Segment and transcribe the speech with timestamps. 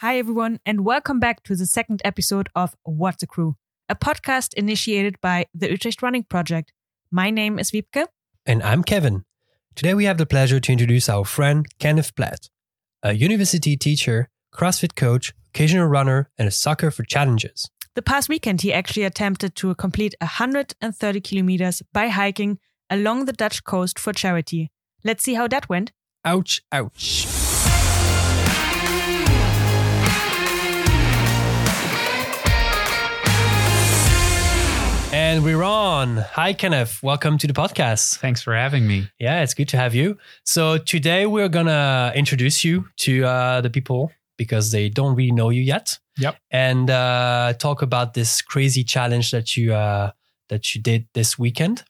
[0.00, 3.56] Hi, everyone, and welcome back to the second episode of What's a Crew,
[3.88, 6.74] a podcast initiated by the Utrecht Running Project.
[7.10, 8.04] My name is Wiebke.
[8.44, 9.24] And I'm Kevin.
[9.74, 12.50] Today we have the pleasure to introduce our friend Kenneth Platt,
[13.02, 17.70] a university teacher, CrossFit coach, occasional runner, and a sucker for challenges.
[17.94, 22.58] The past weekend, he actually attempted to complete 130 kilometers by hiking
[22.90, 24.70] along the Dutch coast for charity.
[25.04, 25.92] Let's see how that went.
[26.22, 27.35] Ouch, ouch.
[35.36, 36.16] And we're on.
[36.16, 37.02] Hi, Kenneth.
[37.02, 38.16] Welcome to the podcast.
[38.16, 39.10] Thanks for having me.
[39.18, 40.16] Yeah, it's good to have you.
[40.44, 45.32] So, today we're going to introduce you to uh, the people because they don't really
[45.32, 45.98] know you yet.
[46.16, 46.36] Yep.
[46.50, 50.12] And uh, talk about this crazy challenge that you uh,
[50.48, 51.84] that you did this weekend.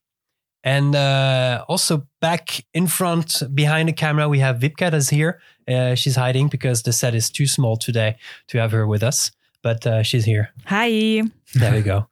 [0.64, 5.40] And uh, also back in front, behind the camera, we have Wiebke that's here.
[5.68, 8.16] Uh, she's hiding because the set is too small today
[8.48, 9.30] to have her with us,
[9.62, 10.50] but uh, she's here.
[10.64, 11.22] Hi.
[11.54, 12.08] There we go.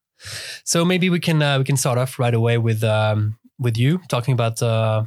[0.65, 4.01] So maybe we can uh, we can start off right away with um, with you
[4.09, 5.05] talking about uh,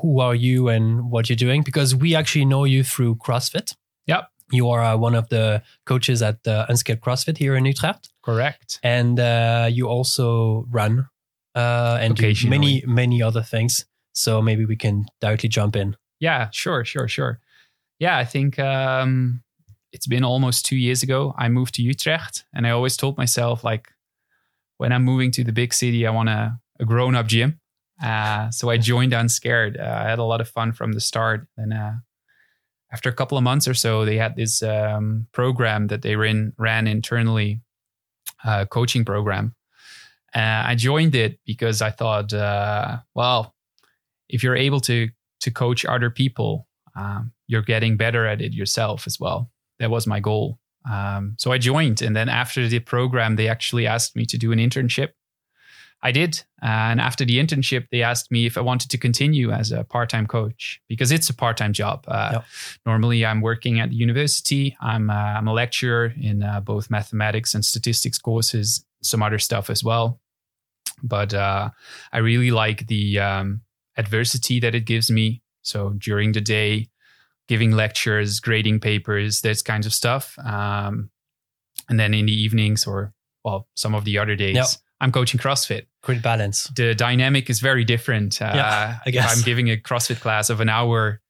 [0.00, 3.74] who are you and what you're doing because we actually know you through CrossFit.
[4.06, 4.28] Yep.
[4.52, 8.80] You are uh, one of the coaches at uh, Unscared CrossFit here in Utrecht, Correct.
[8.82, 11.08] and uh, you also run
[11.54, 13.86] uh, and do many many other things.
[14.12, 15.96] So maybe we can directly jump in.
[16.18, 17.40] Yeah, sure, sure, sure.
[18.00, 19.42] Yeah, I think um,
[19.92, 21.34] it's been almost two years ago.
[21.38, 23.92] I moved to Utrecht, and I always told myself, like,
[24.80, 27.60] when I'm moving to the big city, I want a, a grown up gym.
[28.02, 29.76] Uh, so I joined Unscared.
[29.76, 31.46] Uh, I had a lot of fun from the start.
[31.58, 31.92] And uh,
[32.90, 36.54] after a couple of months or so, they had this um, program that they ran,
[36.56, 37.60] ran internally,
[38.42, 39.54] uh, coaching program.
[40.34, 43.54] Uh, I joined it because I thought, uh, well,
[44.30, 49.06] if you're able to to coach other people, um, you're getting better at it yourself
[49.06, 49.50] as well.
[49.78, 50.59] That was my goal.
[50.88, 54.52] Um, so I joined, and then after the program, they actually asked me to do
[54.52, 55.10] an internship.
[56.02, 59.70] I did, and after the internship, they asked me if I wanted to continue as
[59.70, 62.04] a part-time coach because it's a part-time job.
[62.08, 62.44] Uh, Yep.
[62.86, 64.74] Normally, I'm working at the university.
[64.80, 69.68] I'm uh, I'm a lecturer in uh, both mathematics and statistics courses, some other stuff
[69.68, 70.20] as well.
[71.02, 71.70] But uh,
[72.12, 73.60] I really like the um,
[73.96, 75.42] adversity that it gives me.
[75.62, 76.88] So during the day,
[77.50, 80.38] giving lectures, grading papers, that kinds of stuff.
[80.38, 81.10] Um,
[81.88, 83.12] and then in the evenings or
[83.44, 84.66] well, some of the other days, Yep.
[85.00, 85.86] I'm coaching CrossFit.
[86.02, 86.70] Great balance.
[86.76, 88.40] The dynamic is very different.
[88.40, 89.36] Uh, Yeah, I if guess.
[89.36, 91.20] I'm giving a CrossFit class of an hour.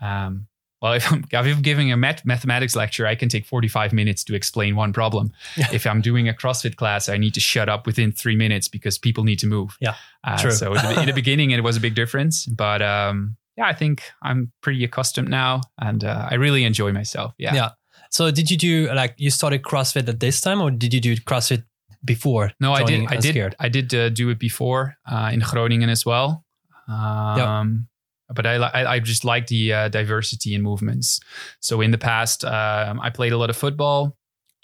[0.00, 0.46] Um,
[0.80, 4.24] well, if I'm, if I'm giving a math, mathematics lecture, I can take 45 minutes
[4.24, 5.32] to explain one problem.
[5.72, 8.96] if I'm doing a CrossFit class, I need to shut up within three minutes because
[8.96, 9.76] people need to move.
[9.80, 10.52] Yeah, Uh, true.
[10.52, 13.74] So in the, in the beginning, it was a big difference, but um, yeah, I
[13.74, 17.34] think I'm pretty accustomed now, and uh, I really enjoy myself.
[17.38, 17.54] Yeah.
[17.54, 17.70] Yeah.
[18.10, 21.16] So did you do like you started CrossFit at this time, or did you do
[21.16, 21.64] CrossFit
[22.04, 22.52] before?
[22.60, 23.00] No, I did.
[23.06, 23.26] I did.
[23.26, 23.56] Unscared?
[23.58, 26.44] I did uh, do it before uh, in Groningen as well.
[26.88, 27.88] Um,
[28.34, 31.18] But I, I I just like the uh, diversity in movements.
[31.60, 34.16] So in the past, um, I played a lot of football.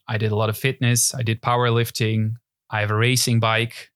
[0.06, 1.14] I did a lot of fitness.
[1.14, 2.34] I did powerlifting.
[2.70, 3.90] I have a racing bike.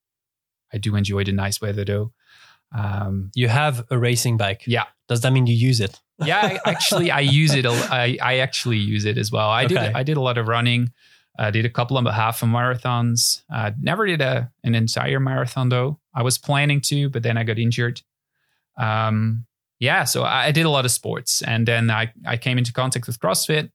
[0.73, 2.13] I do enjoy the nice weather though.
[2.73, 4.63] Um, You have a racing bike.
[4.67, 4.85] Yeah.
[5.09, 6.01] Does that mean you use it?
[6.25, 7.65] yeah, I, actually, I use it.
[7.67, 9.49] I, I actually use it as well.
[9.49, 9.75] I Okay.
[9.75, 9.95] did.
[9.95, 10.93] I did a lot of running.
[11.39, 13.43] I did a couple of half marathons.
[13.53, 16.01] Uh, never did a an entire marathon though.
[16.13, 18.03] I was planning to, but then I got injured.
[18.77, 19.47] Um,
[19.81, 22.73] yeah, so I, I did a lot of sports, and then I I came into
[22.73, 23.71] contact with CrossFit,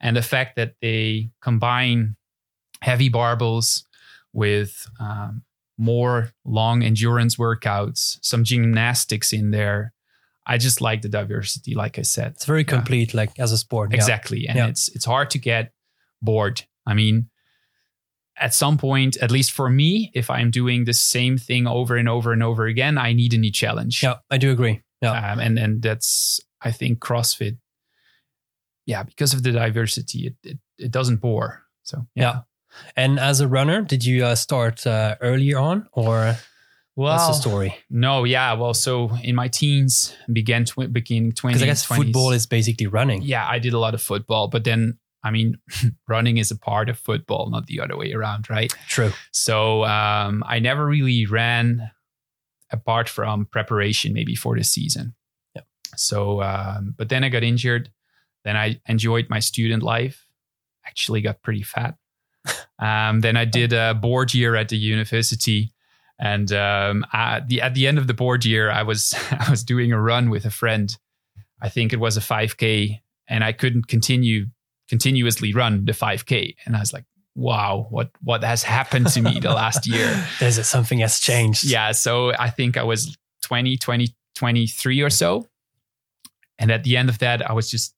[0.00, 2.14] and the fact that they combine
[2.80, 3.82] heavy barbells
[4.32, 5.42] with um,
[5.78, 9.92] more long endurance workouts, some gymnastics in there.
[10.46, 12.32] I just like the diversity, like I said.
[12.32, 12.76] It's very Yeah.
[12.76, 13.90] complete, like as a sport.
[13.90, 13.96] Yeah.
[13.96, 14.48] Exactly.
[14.48, 14.66] And Yeah.
[14.68, 15.72] it's it's hard to get
[16.22, 16.62] bored.
[16.86, 17.28] I mean,
[18.40, 22.08] at some point, at least for me, if I'm doing the same thing over and
[22.08, 24.02] over and over again, I need a new challenge.
[24.02, 24.82] Yeah, I do agree.
[25.02, 25.32] Yeah.
[25.32, 27.58] Um, and and that's I think CrossFit.
[28.86, 31.62] Yeah, because of the diversity, it it, it doesn't bore.
[31.82, 32.40] So Yeah.
[32.96, 36.36] And as a runner, did you uh, start uh, earlier on, or
[36.96, 37.76] Well, what's the story?
[37.90, 38.54] no, yeah.
[38.54, 41.54] Well, so in my teens, began tw- beginning twenty.
[41.54, 43.22] Because I guess football is basically running.
[43.22, 45.58] yeah, I did a lot of football, but then I mean,
[46.08, 48.72] running is a part of football, not the other way around, right?
[48.88, 49.12] True.
[49.32, 51.90] So um, I never really ran
[52.70, 55.14] apart from preparation, maybe for the season.
[55.54, 55.62] Yeah.
[55.96, 57.90] So, um, but then I got injured.
[58.44, 60.26] Then I enjoyed my student life.
[60.86, 61.96] Actually, got pretty fat.
[62.78, 65.72] Um, then I did a board year at the university,
[66.18, 69.64] and um, at the at the end of the board year, I was I was
[69.64, 70.96] doing a run with a friend.
[71.60, 74.46] I think it was a 5K, and I couldn't continue
[74.88, 76.56] continuously run the 5K.
[76.64, 77.04] And I was like,
[77.34, 80.26] wow, what what has happened to me the last year?
[80.40, 81.64] There's something has changed.
[81.64, 81.92] Yeah.
[81.92, 85.46] So I think I was 20, 20, 23 or so.
[86.58, 87.94] And at the end of that, I was just,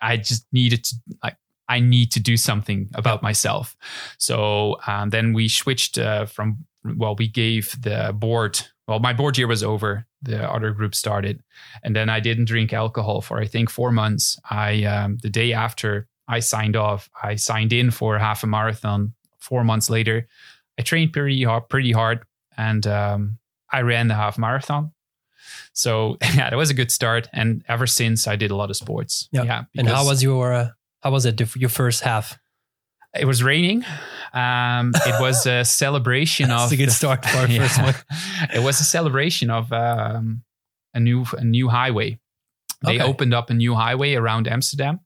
[0.00, 1.36] I just needed to like,
[1.68, 3.76] I need to do something about myself.
[4.18, 9.36] So um, then we switched uh, from, well, we gave the board, well, my board
[9.36, 10.06] year was over.
[10.22, 11.42] The other group started.
[11.82, 14.38] And then I didn't drink alcohol for, I think, four months.
[14.48, 19.14] I, um, the day after I signed off, I signed in for half a marathon
[19.38, 20.28] four months later.
[20.78, 22.24] I trained pretty hard, pretty hard.
[22.56, 23.38] And um,
[23.72, 24.92] I ran the half marathon.
[25.72, 27.28] So yeah, that was a good start.
[27.32, 29.28] And ever since, I did a lot of sports.
[29.32, 29.44] Yeah.
[29.44, 29.64] Yeah.
[29.76, 30.68] And how was your uh,
[31.06, 32.36] how was it your first half?
[33.14, 33.82] it was raining.
[34.34, 37.60] Um, it was a celebration of a good start for our Yeah.
[37.68, 37.94] first one.
[38.52, 40.42] it was a celebration of um,
[40.92, 42.18] a new a new highway.
[42.84, 43.04] They Okay.
[43.10, 45.00] opened up a new highway around Amsterdam,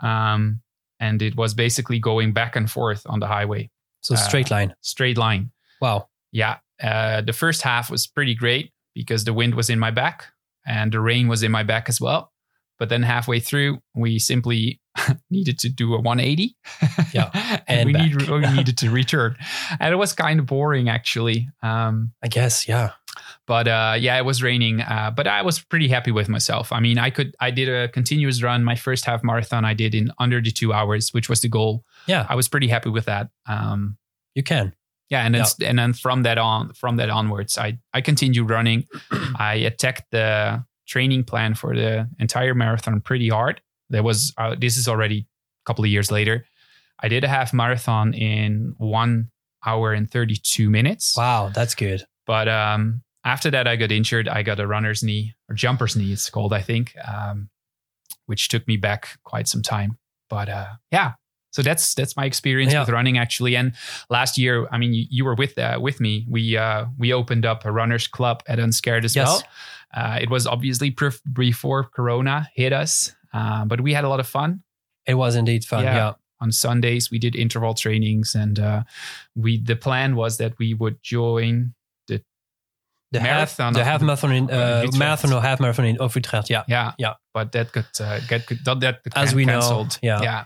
[0.00, 0.60] um,
[1.00, 3.70] and it was basically going back and forth on the highway,
[4.02, 4.74] So Uh, straight line.
[4.82, 5.50] straight line.
[5.80, 6.08] Wow.
[6.30, 10.26] Yeah, uh, the first half was pretty great because the wind was in my back
[10.66, 12.30] and the rain was in my back as well.
[12.78, 14.78] But then halfway through, we simply
[15.30, 16.56] needed to do a 180.
[17.12, 19.36] Yeah, and, and we, need, we needed to return.
[19.80, 21.48] And it was kind of boring, actually.
[21.62, 22.92] Um, I guess, yeah.
[23.46, 24.80] but uh, yeah, it was raining.
[24.80, 26.72] Uh, but I was pretty happy with myself.
[26.72, 28.64] I mean, I could, I did a continuous run.
[28.64, 31.84] My first half marathon, I did in under the two hours, which was the goal.
[32.06, 33.28] Yeah, I was pretty happy with that.
[33.46, 33.96] Um,
[34.34, 34.74] you can.
[35.08, 38.86] yeah, and then and then from that on, from that onwards, I I continued running.
[39.36, 43.60] I attacked the training plan for the entire marathon pretty hard.
[43.90, 46.46] There was uh, this is already a couple of years later.
[47.00, 49.30] I did a half marathon in one
[49.66, 51.16] hour and thirty two minutes.
[51.16, 52.04] Wow, that's good.
[52.26, 54.28] But um, after that, I got injured.
[54.28, 57.48] I got a runner's knee or jumper's knee, it's called, I think, um,
[58.26, 59.96] which took me back quite some time.
[60.28, 61.12] But uh, yeah,
[61.50, 62.80] so that's that's my experience Yeah.
[62.80, 63.56] with running actually.
[63.56, 63.72] And
[64.10, 66.26] last year, I mean, you, you were with uh, with me.
[66.28, 69.26] We uh, we opened up a runners club at Unscared as Yes.
[69.26, 69.42] well.
[69.94, 74.20] Uh, it was obviously pref- before Corona hit us, uh, but we had a lot
[74.20, 74.62] of fun
[75.06, 75.84] It was indeed fun.
[75.84, 75.96] Yeah.
[75.96, 76.12] Yeah.
[76.40, 78.82] on Sundays we did interval trainings and uh,
[79.34, 81.74] we the plan was that we would join
[83.10, 86.14] The Marathon half, the half marathon in uh, uh, marathon or half marathon in of
[86.14, 86.50] Utrecht.
[86.50, 86.64] Yeah.
[86.68, 87.14] yeah Yeah.
[87.32, 90.20] but that got uh, get that, that got As we know, cancelled yeah.
[90.22, 90.44] yeah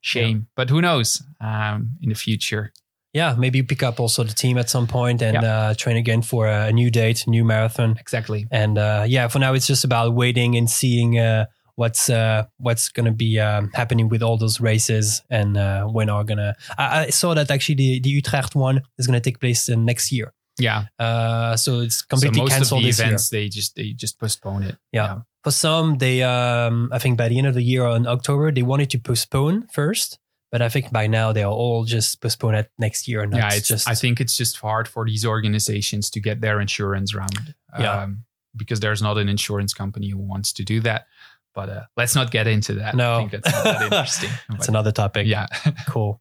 [0.00, 2.72] shame but who knows um, in the future
[3.14, 3.36] Yeah.
[3.38, 5.52] Maybe pick up also the team at some point and Yeah.
[5.54, 7.96] uh, train again for a new date, new marathon.
[7.98, 11.44] exactly And uh, yeah, for now it's just about waiting and seeing uh,
[11.76, 16.24] what's uh, what's gonna be um, happening with all those races and uh, when are
[16.24, 16.54] gonna.
[16.78, 20.12] I, I saw that actually the, the Utrecht one is gonna take place uh, next
[20.12, 20.32] year.
[20.58, 23.06] yeah Uh, so it's completely so most of cancelled the this year.
[23.06, 25.20] events they just they just postpone it Yeah.
[25.44, 28.62] For some, they um, I think by the end of the year in October they
[28.62, 30.18] wanted to postpone first,
[30.52, 33.22] but I think by now they are all just postponed at next year.
[33.22, 36.60] And yeah it's just i think it's just hard for these organizations to get their
[36.60, 38.02] insurance round Yeah.
[38.02, 38.24] um,
[38.54, 41.06] because there's not an insurance company who wants to do that
[41.54, 43.14] but uh, let's not get into that No.
[43.14, 45.26] i think that's not that interesting it's another topic.
[45.26, 45.46] yeah
[45.88, 46.20] cool.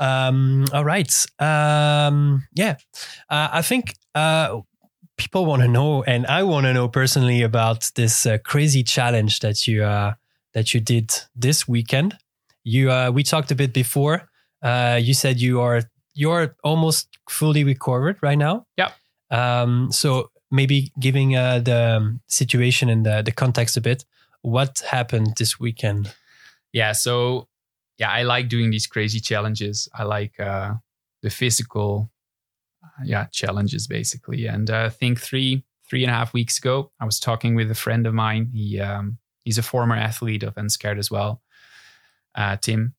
[0.00, 1.12] Um, all right.
[1.40, 2.76] Um, yeah,
[3.28, 4.60] uh, I think uh,
[5.16, 9.40] people want to know, and I want to know personally about this uh, crazy challenge
[9.40, 10.14] that you uh,
[10.54, 12.16] that you did this weekend.
[12.62, 14.28] You uh, we talked a bit before.
[14.62, 15.82] Uh, you said you are
[16.14, 18.66] you're almost fully recovered right now.
[18.76, 18.92] Yep.
[19.30, 24.04] Um, so maybe giving uh, the situation and the, the context a bit.
[24.50, 26.14] What happened this weekend?
[26.72, 27.48] yeah so
[27.98, 29.88] yeah i like doing these crazy challenges.
[29.94, 30.74] I like uh
[31.22, 32.10] the physical
[32.84, 34.46] uh, yeah challenges basically.
[34.46, 37.70] And uh, i think three three and a half weeks ago i was talking with
[37.70, 38.50] a friend of mine.
[38.52, 41.40] He um he's a former athlete of unscared as well
[42.34, 42.94] uh tim.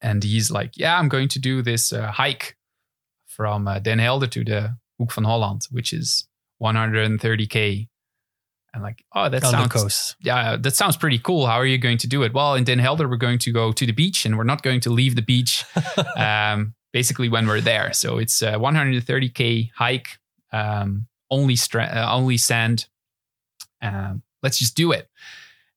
[0.00, 2.56] And he's like yeah i'm going to do this uh, hike
[3.26, 6.28] from uh, den helder to the hoek van holland which is
[6.62, 7.88] 130k
[8.74, 10.16] and like oh that sounds coast.
[10.20, 11.46] yeah, that sounds pretty cool.
[11.46, 12.34] How are you going to do it?
[12.34, 14.80] Well, in Den Helder, we're going to go to the beach and we're not going
[14.80, 15.64] to leave the beach
[16.16, 17.92] um, basically when we're there.
[17.92, 20.18] So it's a 130K hike,
[20.52, 22.86] um, only, stra- uh, only sand.
[23.82, 25.08] Um, let's just do it.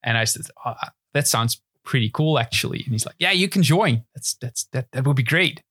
[0.04, 0.74] And I said, oh,
[1.14, 2.82] that sounds pretty cool, actually.
[2.84, 4.04] And he's like, yeah, you can join.
[4.16, 5.62] That's, that's, that, that would be great.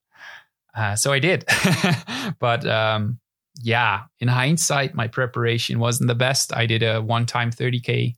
[0.76, 1.44] Uh, so I did.
[2.38, 3.18] but, um,
[3.56, 6.54] yeah, in hindsight, my preparation wasn't the best.
[6.54, 8.14] I did a one time 30K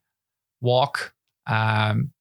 [0.61, 1.13] walk.
[1.47, 2.13] Um,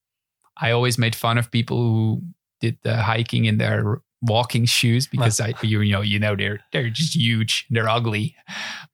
[0.58, 2.22] I always made fun of people who
[2.60, 6.60] did the hiking in their walking shoes because I, you, you know, you know, they're,
[6.72, 7.66] they're just huge.
[7.70, 8.36] They're ugly.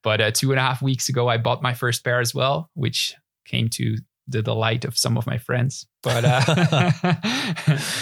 [0.03, 2.69] But uh, two and a half weeks ago, I bought my first pair as well,
[2.73, 3.97] which came to
[4.27, 5.87] the delight of some of my friends.
[6.03, 6.91] But uh,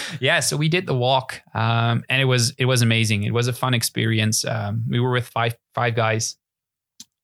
[0.19, 3.23] yeah, so we did the walk, um, and it was it was amazing.
[3.23, 4.45] It was a fun experience.
[4.45, 6.37] Um, we were with five five guys.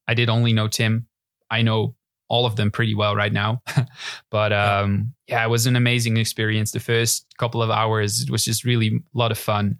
[0.08, 1.08] I did only know Tim.
[1.50, 1.96] I know
[2.32, 3.62] all of them pretty well right now.
[4.32, 6.72] but um, yeah, it was an amazing experience.
[6.72, 9.80] The first couple of hours, it was just really a lot of fun.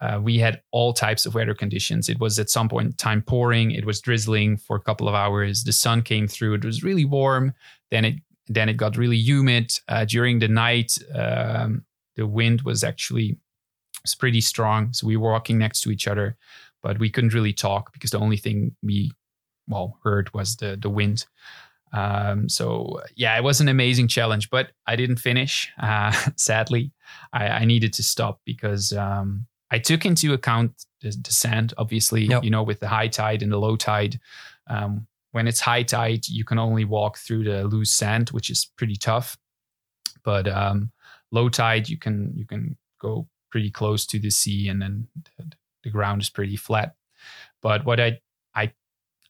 [0.00, 2.08] Uh, we had all types of weather conditions.
[2.08, 3.72] It was at some point in time pouring.
[3.72, 5.64] It was drizzling for a couple of hours.
[5.64, 6.54] The sun came through.
[6.54, 7.52] It was really warm.
[7.90, 8.14] Then it
[8.48, 9.78] then it got really humid.
[9.88, 11.84] Uh, during the night, um,
[12.16, 13.38] the wind was actually
[14.02, 14.92] was pretty strong.
[14.92, 16.36] So we were walking next to each other,
[16.82, 19.12] but we couldn't really talk because the only thing we
[19.68, 21.26] well heard was the the wind.
[21.92, 25.70] Um, so yeah, it was an amazing challenge, but I didn't finish.
[25.80, 26.90] Uh, sadly,
[27.32, 31.74] I, I, needed to stop because um, I took into account the, the sand.
[31.76, 32.44] Obviously, yep.
[32.44, 34.18] you know, with the high tide and the low tide.
[34.68, 38.70] Um, when it's high tide, you can only walk through the loose sand, which is
[38.76, 39.36] pretty tough.
[40.24, 40.92] But um,
[41.30, 45.08] low tide, you can you can go pretty close to the sea, and then
[45.38, 45.52] the,
[45.84, 46.94] the ground is pretty flat.
[47.60, 48.20] But what I
[48.54, 48.72] I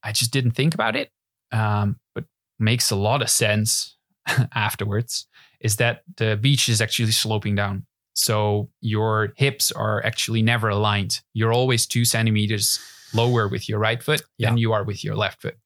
[0.02, 1.10] I just didn't think about it.
[1.52, 2.24] Um, but
[2.58, 3.96] makes a lot of sense
[4.54, 5.26] afterwards
[5.60, 7.86] is that the beach is actually sloping down.
[8.14, 11.20] So your hips are actually never aligned.
[11.32, 12.80] You're always two centimeters
[13.14, 14.48] lower with your right foot yeah.
[14.48, 15.56] than you are with your left foot.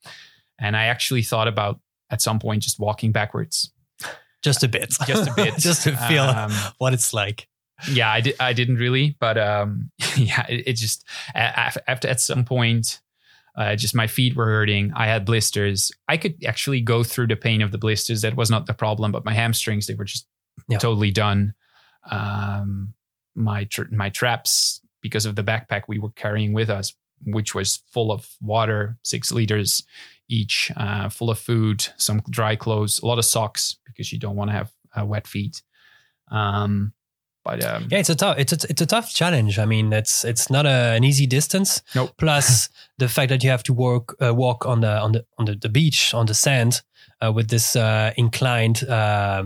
[0.59, 3.73] And I actually thought about at some point just walking backwards.
[4.43, 4.95] Just a bit.
[5.07, 5.55] Just a bit.
[5.59, 7.49] just to feel um, what it's like.
[7.91, 12.45] Yeah, I, did, I didn't really, but um, yeah, it, it just, after at some
[12.45, 13.00] point,
[13.57, 14.93] uh, just my feet were hurting.
[14.95, 15.91] I had blisters.
[16.09, 18.23] I could actually go through the pain of the blisters.
[18.23, 20.26] That was not the problem, but my hamstrings they were just
[20.69, 20.79] yeah.
[20.79, 21.55] totally done.
[22.11, 22.95] Um,
[23.35, 26.95] my tra- my traps because of the backpack we were carrying with us,
[27.25, 29.85] which was full of water, six liters
[30.29, 34.37] each, uh, full of food, some dry clothes, a lot of socks because you don't
[34.37, 35.63] want to have uh, wet feet.
[36.31, 36.93] Um,
[37.45, 39.61] but um, yeah, it's a tough it's a, it's a tough challenge.
[39.61, 41.81] I mean, it's it's not a, an easy distance.
[41.95, 42.11] Nope.
[42.19, 42.69] Plus
[42.99, 45.55] the fact that you have to work uh, walk on the on the on the,
[45.55, 46.83] the beach on the sand
[47.25, 49.45] uh, with this uh, inclined uh,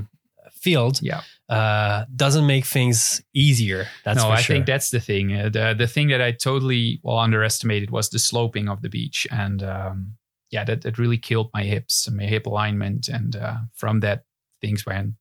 [0.60, 1.00] field.
[1.02, 1.22] Yeah.
[1.48, 3.88] Uh, doesn't make things easier.
[4.04, 4.54] That's no, I sure.
[4.54, 5.34] think that's the thing.
[5.34, 9.26] Uh, the the thing that I totally well underestimated was the sloping of the beach,
[9.32, 10.14] and um,
[10.50, 13.36] yeah, that that really killed my hips, my hip alignment, and
[13.74, 14.24] from that
[14.60, 15.14] things went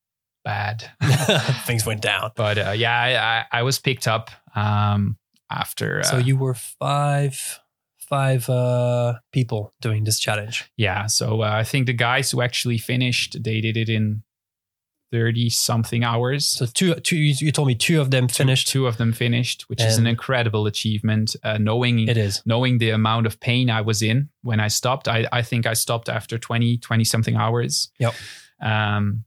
[0.44, 0.92] bad.
[1.66, 2.32] Things went down.
[2.36, 5.18] But uh, yeah, I, I, I, was picked up um,
[5.50, 6.00] after.
[6.00, 7.60] Uh, so you were five
[7.98, 10.72] five uh, people doing this challenge.
[10.78, 11.06] Yeah.
[11.06, 14.24] So uh, I think the guys who actually finished, they did it in
[15.12, 16.48] 30 something hours.
[16.48, 18.68] So two, two you told me two of them finished.
[18.68, 21.36] Two, two of them finished, which and is an incredible achievement.
[21.44, 25.08] Uh, knowing it is knowing the amount of pain I was in when I stopped.
[25.08, 27.92] I, I think I stopped after 20, 20 something hours.
[28.00, 28.14] Yep.
[28.62, 29.24] Um,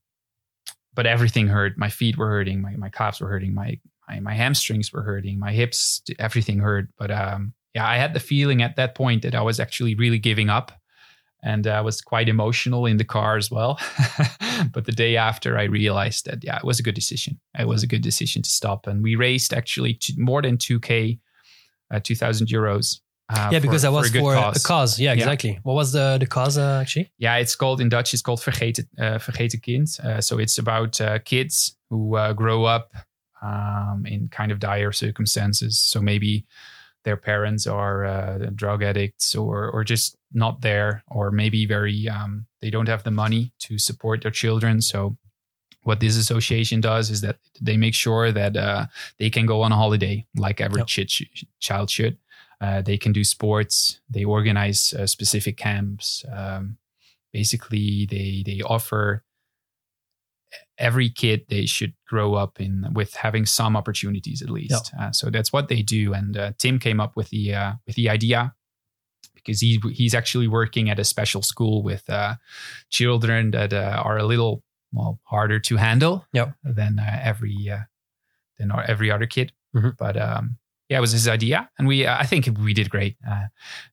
[0.95, 1.79] but everything hurt.
[1.79, 2.61] My feet were hurting.
[2.61, 3.55] My, my calves were hurting.
[3.55, 5.39] My, my, my hamstrings were hurting.
[5.39, 6.89] My hips, everything hurt.
[6.99, 10.19] But um, yeah, I had the feeling at that point that I was actually really
[10.19, 10.73] giving up.
[11.45, 13.81] And I was quite emotional in the car as well.
[14.73, 17.41] but the day after, I realized that, yeah, it was a good decision.
[17.59, 18.87] It was a good decision to stop.
[18.87, 21.19] And we raised actually more than 2K,
[21.91, 23.01] uh, 2,000 euros
[23.33, 24.65] uh, yeah, because for, that was for, a, for cause.
[24.65, 25.01] a cause.
[25.01, 25.51] Yeah, exactly.
[25.51, 25.59] Yeah.
[25.63, 27.11] What was the the cause uh, actually?
[27.19, 28.13] Yeah, it's called in Dutch.
[28.13, 29.99] It's called vergeten uh, vergeten kind.
[30.01, 32.93] Uh, so it's about uh, kids who uh, grow up
[33.41, 35.79] um, in kind of dire circumstances.
[35.79, 36.45] So maybe
[37.05, 42.47] their parents are uh, drug addicts or or just not there, or maybe very um,
[42.61, 44.81] they don't have the money to support their children.
[44.81, 45.17] So
[45.85, 48.87] what this association does is that they make sure that uh,
[49.19, 50.87] they can go on a holiday like every yep.
[50.87, 52.19] ch- child should.
[52.61, 54.01] Uh, they can do sports.
[54.09, 56.25] They organize uh, specific camps.
[56.33, 56.79] Um,
[57.33, 59.25] basically, they they offer
[60.79, 64.93] every kid they should grow up in with having some opportunities at least.
[64.99, 66.13] Uh, so that's what they do.
[66.13, 68.55] And uh, Tim came up with the uh, with the idea
[69.45, 72.35] because he he's actually working at a special school with uh,
[72.91, 76.55] children that are a little well harder to handle yep.
[76.65, 77.73] than every
[78.59, 79.53] than every other kid.
[79.75, 79.91] Mm-hmm.
[79.99, 80.59] But um,
[80.89, 83.17] yeah, it was his idea, and we uh, I think we did great.
[83.29, 83.47] Uh,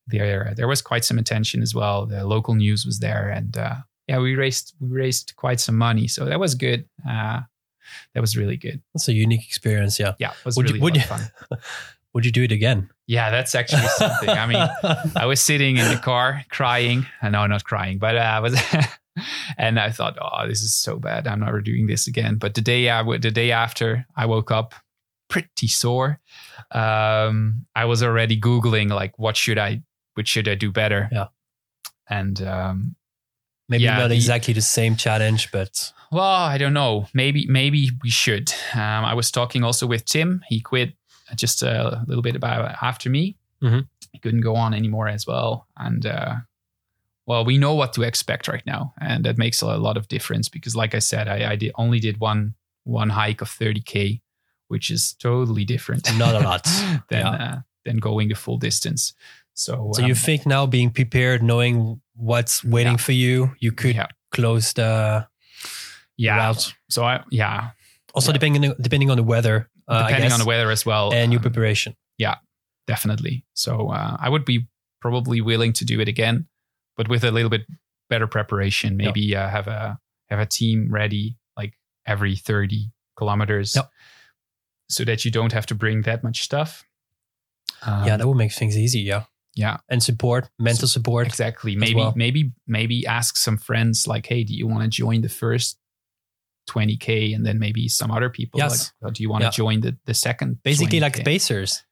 [0.08, 2.06] there there was quite some attention as well.
[2.06, 3.75] The local news was there, and uh,
[4.08, 6.89] yeah, we raised we raised quite some money, so that was good.
[7.10, 7.41] Uh,
[8.13, 8.82] that was really good.
[8.94, 9.98] That's a unique experience.
[9.98, 11.22] Yeah, yeah, it was would really you, would you, fun.
[12.13, 12.89] would you do it again?
[13.08, 14.30] Yeah, that's actually something.
[14.30, 14.68] I mean,
[15.16, 17.06] I was sitting in the car crying.
[17.22, 18.60] Uh, no, not crying, but uh, I was.
[19.58, 21.28] and I thought, oh, this is so bad.
[21.28, 22.36] I'm never doing this again.
[22.36, 24.75] But the day I, the day after, I woke up
[25.30, 26.20] pretty sore.
[26.72, 29.82] Um, I was already googling like what should I,
[30.13, 31.10] what should I do better?
[31.12, 31.28] Yeah,
[32.10, 32.96] and um,
[33.70, 37.08] Maybe Yeah, not the- exactly the same challenge, but Well, I don't know.
[37.13, 38.51] Maybe maybe we should.
[38.74, 40.42] Um, I was talking also with Tim.
[40.48, 40.94] He quit
[41.36, 43.36] just a little bit about after me.
[43.62, 43.88] Mhm.
[44.12, 45.68] He couldn't go on anymore as well.
[45.78, 46.36] And uh,
[47.26, 50.50] well, we know what to expect right now, and that makes a lot of difference
[50.50, 52.54] because, like I said, I, I did, only did one
[52.86, 54.22] one hike of 30k,
[54.70, 56.10] which is totally different.
[56.18, 56.64] not a lot.
[57.10, 57.30] than Yeah.
[57.30, 59.14] uh, than going the full distance.
[59.54, 62.98] So, So you um, think now being prepared, knowing what's waiting Yeah.
[63.06, 64.08] for you, you could Yeah.
[64.32, 65.28] close the
[66.18, 66.38] yeah.
[66.38, 66.74] route.
[66.90, 67.72] So I yeah,
[68.14, 71.41] Also depending depending on the weather, uh, depending on the weather as well, and your
[71.41, 71.96] preparation.
[72.17, 72.36] Yeah,
[72.88, 73.46] definitely.
[73.53, 74.67] So uh, I would be
[75.01, 76.48] probably willing to do it again,
[76.98, 77.65] but with a little bit
[78.10, 78.98] better preparation.
[78.98, 81.74] Maybe uh, have a have a team ready like
[82.05, 83.84] every thirty kilometers, Yeah.
[84.89, 86.86] so that you don't have to bring that much stuff.
[87.81, 89.00] Um, yeah, that would make things easy.
[89.01, 89.24] Yeah,
[89.55, 91.27] yeah, and support, mental support.
[91.27, 91.75] exactly.
[91.75, 92.13] Maybe well.
[92.15, 95.77] maybe maybe ask some friends like, hey, do you want to join the first?
[96.70, 98.92] 20k and then maybe some other people Yes.
[99.02, 99.52] like, oh, do you want to Yeah.
[99.64, 101.26] join the, the second Basically, like 20K?
[101.26, 101.84] pacers.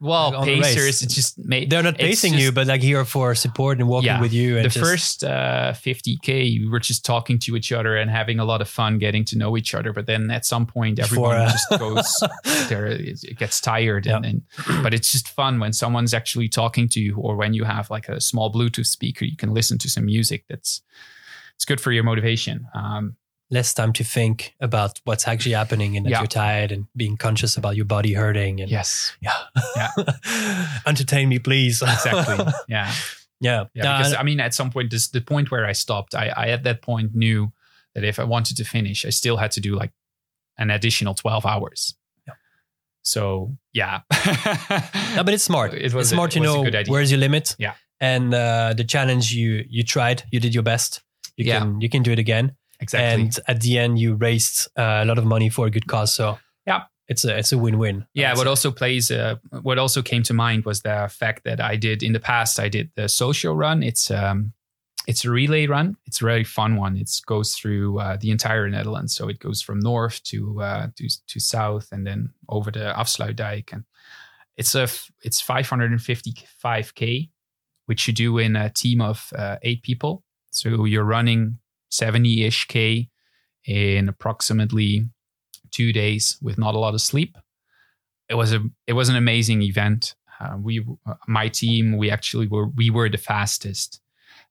[0.00, 0.74] Well, Like on the race.
[0.74, 1.68] Pacers, it's just made.
[1.68, 4.20] They're not pacing just- you, but like here for support and walking Yeah.
[4.20, 4.54] with you.
[4.56, 8.38] And The just, first uh, 50k, we were just talking to each other and having
[8.38, 9.92] a lot of fun, getting to know each other.
[9.92, 12.22] But then at some point, everyone uh, just goes
[12.68, 12.86] there.
[12.86, 14.42] It it gets tired, and, and
[14.84, 18.08] but it's just fun when someone's actually talking to you, or when you have like
[18.08, 20.44] a small Bluetooth speaker, you can listen to some music.
[20.48, 20.80] That's
[21.56, 22.66] it's good for your motivation.
[22.72, 23.16] Um,
[23.52, 26.20] less time to think about what's actually happening and that Yeah.
[26.20, 29.36] you're tired and being conscious about your body hurting and yes, yeah,
[29.76, 29.90] Yeah.
[30.86, 31.82] entertain me, please.
[31.96, 32.44] exactly.
[32.68, 32.92] yeah.
[33.40, 36.14] yeah, Yeah, Uh, because I mean, at some point, this the point where I stopped,
[36.14, 37.52] I, I at that point knew
[37.94, 39.92] that if I wanted to finish, I still had to do like
[40.56, 41.94] an additional twelve hours.
[42.26, 42.34] Yeah.
[43.02, 44.00] So yeah,
[45.16, 45.74] no, but it's smart.
[45.86, 47.54] It was it's a- smart it to know where's your limit.
[47.58, 47.74] Yeah.
[48.00, 51.02] and uh, the challenge you you tried, you did your best.
[51.36, 51.58] You Yeah.
[51.60, 52.56] can you can do it again.
[52.82, 53.22] Exactly.
[53.24, 56.14] And at the end, you raised uh, a lot of money for a good cause.
[56.14, 56.82] So Yeah.
[57.08, 58.06] it's a it's a win win.
[58.14, 61.76] yeah, what also plays, uh, what also came to mind was the fact that I
[61.76, 62.58] did in the past.
[62.60, 63.82] I did the social run.
[63.82, 64.52] It's um,
[65.08, 65.96] it's a relay run.
[66.06, 66.96] It's a really fun one.
[66.96, 69.14] It goes through uh, the entire Netherlands.
[69.16, 73.72] So it goes from north to uh, to to south, and then over the Afsluitdijk.
[73.72, 73.84] And
[74.56, 75.42] it's a f- it's
[76.16, 77.30] 555k,
[77.86, 80.22] which you do in a team of uh, eight people.
[80.50, 81.58] So you're running
[81.92, 83.08] 70 ish k
[83.66, 85.06] in approximately
[85.70, 87.36] two days with not a lot of sleep.
[88.28, 90.14] It was a it was an amazing event.
[90.40, 90.84] Uh, we
[91.28, 94.00] my team we actually were we were the fastest,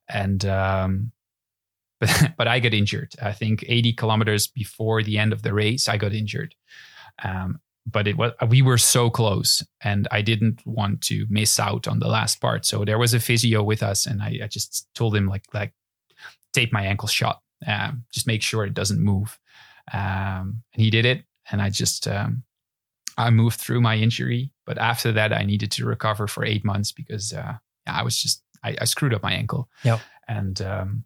[0.08, 1.12] and um,
[2.00, 3.14] but but I got injured.
[3.20, 6.54] I think 80 kilometers before the end of the race, I got injured.
[7.24, 11.88] Um, but it was we were so close, and I didn't want to miss out
[11.88, 12.64] on the last part.
[12.64, 15.72] So there was a physio with us, and I, I just told him like like
[16.52, 19.38] tape my ankle shot, um, just make sure it doesn't move.
[19.92, 22.44] Um, and he did it, and I just um,
[23.18, 24.50] I moved through my injury.
[24.64, 27.54] But after that, I needed to recover for eight months because uh,
[27.86, 29.68] I was just I, I screwed up my ankle.
[29.84, 30.00] Yep.
[30.28, 31.04] And um,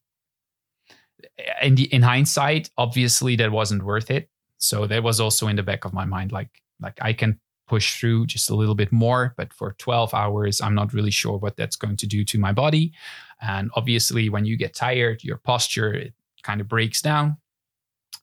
[1.62, 4.28] in the in hindsight, obviously that wasn't worth it.
[4.58, 7.98] So that was also in the back of my mind, like like I can push
[7.98, 11.56] through just a little bit more, but for 12 hours, I'm not really sure what
[11.56, 12.92] that's going to do to my body.
[13.40, 17.36] And obviously, when you get tired, your posture it kind of breaks down.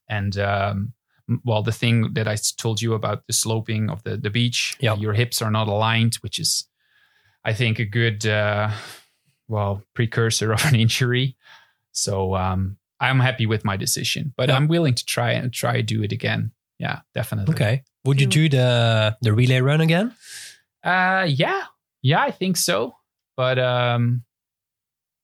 [0.08, 0.92] And um,
[1.44, 4.96] well, the thing that I told you about the sloping of the the beach, Yeah.
[4.96, 6.68] your hips are not aligned, which is,
[7.44, 8.70] I think, a good uh,
[9.48, 11.36] well precursor of an injury.
[11.92, 14.56] So um, I'm happy with my decision, but Yeah.
[14.56, 16.52] I'm willing to try and try do it again.
[16.78, 17.54] Yeah, definitely.
[17.54, 17.82] Okay.
[18.04, 20.14] Would you do the the relay run again?
[20.82, 21.62] Uh, yeah,
[22.02, 22.94] yeah, I think so.
[23.36, 24.22] But um,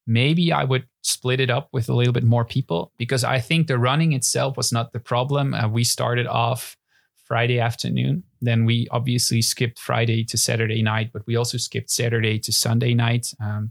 [0.07, 3.67] maybe I would split it up with a little bit more people because I think
[3.67, 5.55] the running itself was not the problem.
[5.55, 6.77] Uh, we started off
[7.25, 12.41] Friday afternoon, then we obviously skipped Friday to Saturday night, but we also skipped Saturday
[12.41, 13.33] to Sunday night.
[13.41, 13.71] Um,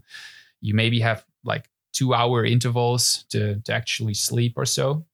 [0.62, 5.04] you maybe have like two hour intervals to to actually sleep or so,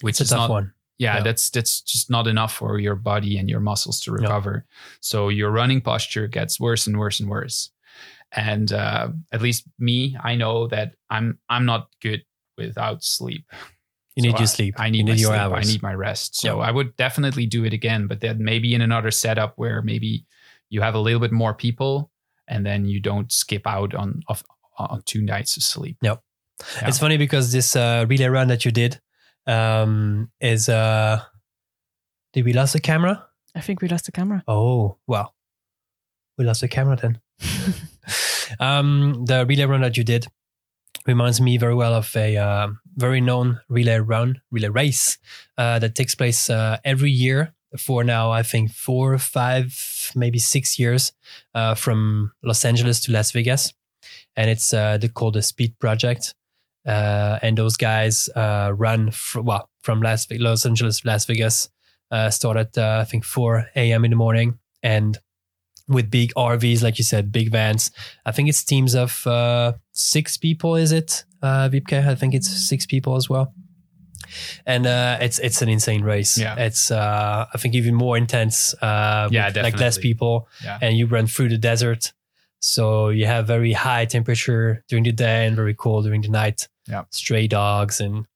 [0.00, 0.72] which It's a is tough not one.
[0.98, 1.22] Yeah, Yeah.
[1.22, 4.66] that's that's just not enough for your body and your muscles to recover.
[5.00, 7.70] So your running posture gets worse and worse and worse.
[8.32, 12.24] And uh, at least me, I know that I'm I'm not good
[12.58, 13.44] without sleep.
[14.16, 14.74] You need So your sleep.
[14.78, 15.40] I need, you my need your sleep.
[15.40, 15.68] hours.
[15.68, 16.36] I need my rest.
[16.40, 16.68] So Yeah.
[16.68, 20.26] I would definitely do it again, but then maybe in another setup where maybe
[20.70, 22.10] you have a little bit more people,
[22.48, 24.42] and then you don't skip out on of
[24.76, 25.96] on two nights of sleep.
[26.02, 26.20] Yep.
[26.82, 26.88] Yeah.
[26.88, 29.00] It's funny because this uh, relay run that you did
[29.48, 30.68] um, is.
[30.68, 31.20] Uh,
[32.32, 33.26] did we lose the camera?
[33.54, 34.44] I think we lost the camera.
[34.46, 35.34] Oh, well,
[36.36, 37.20] we lost the camera then.
[38.60, 40.26] um, the relay run that you did
[41.06, 45.18] reminds me very well of a uh, very known relay run, relay race
[45.56, 50.78] uh, that takes place uh, every year for now, I think four, five, maybe six
[50.78, 51.12] years
[51.54, 53.74] uh, from Los Angeles to Las Vegas.
[54.36, 56.34] And it's uh, called the Speed Project.
[56.86, 61.26] Uh, and those guys uh, run fr- well, from Las Ve- Los Angeles to Las
[61.26, 61.68] Vegas,
[62.10, 64.04] uh, start at, uh, I think, 4 a.m.
[64.04, 64.58] in the morning.
[64.82, 65.18] And
[65.88, 67.90] with big RVs, like you said, big vans.
[68.26, 72.06] I think it's teams of uh, six people, is it, uh, Wiebke?
[72.06, 73.52] I think it's six people as well
[74.66, 76.36] and uh, it's it's an insane race.
[76.36, 76.54] Yeah.
[76.56, 78.74] It's uh, I think even more intense.
[78.74, 80.78] Uh, Yeah, with, like less people, Yeah.
[80.82, 82.12] and you run through the desert,
[82.60, 86.68] so you have very high temperature during the day and very cold during the night.
[86.88, 87.04] Yeah.
[87.10, 88.26] stray dogs and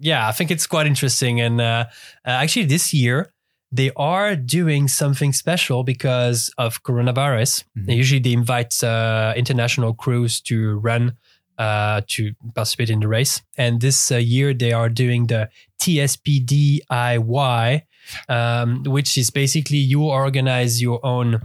[0.00, 1.40] yeah, I think it's quite interesting.
[1.40, 1.86] And uh,
[2.26, 3.32] uh, actually, this year
[3.72, 7.64] they are doing something special because of coronavirus.
[7.76, 7.96] Mhm.
[7.96, 11.16] Usually, they invite uh, international crews to run
[11.58, 13.42] uh, to participate in the race.
[13.56, 15.48] And this uh, year, they are doing the
[15.80, 17.82] TSPDIY,
[18.28, 21.40] um, which is basically you organize your own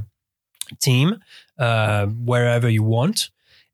[0.79, 1.17] team
[1.57, 3.29] uh, wherever you want.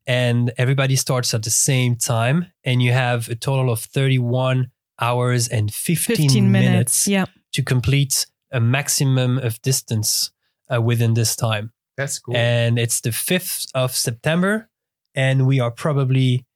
[0.06, 2.46] And everybody starts at the same time.
[2.64, 6.70] And you have a total of 31 hours and 15, 15 minutes.
[6.72, 7.26] minutes Yeah.
[7.52, 10.30] to complete a maximum of distance
[10.74, 11.72] uh, within this time.
[11.96, 12.36] That's cool.
[12.36, 14.68] And it's the 5th of September.
[15.14, 16.46] And we are probably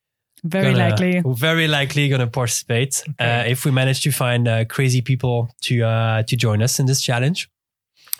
[0.44, 1.22] Very gonna- likely.
[1.26, 5.82] very likely going to participate uh, if we manage to find uh, crazy people to
[5.82, 7.48] uh, to join us in this challenge.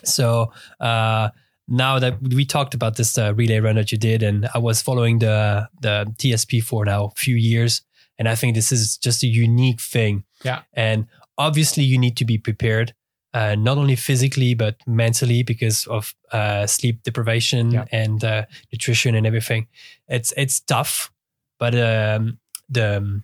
[0.03, 1.29] So uh,
[1.73, 4.81] now that we talked about this uh, relay run that you did, and I was
[4.81, 7.81] following the the TSP for now a few years,
[8.17, 10.23] and I think this is just a unique thing.
[10.45, 10.61] Yeah.
[10.73, 11.07] and
[11.37, 12.93] obviously you need to be prepared.
[13.33, 17.85] Uh, not only physically but mentally because of uh, sleep deprivation Yeah.
[17.91, 19.67] and uh, nutrition and everything.
[20.07, 21.11] It's it's tough,
[21.59, 22.37] but um,
[22.69, 23.23] the um,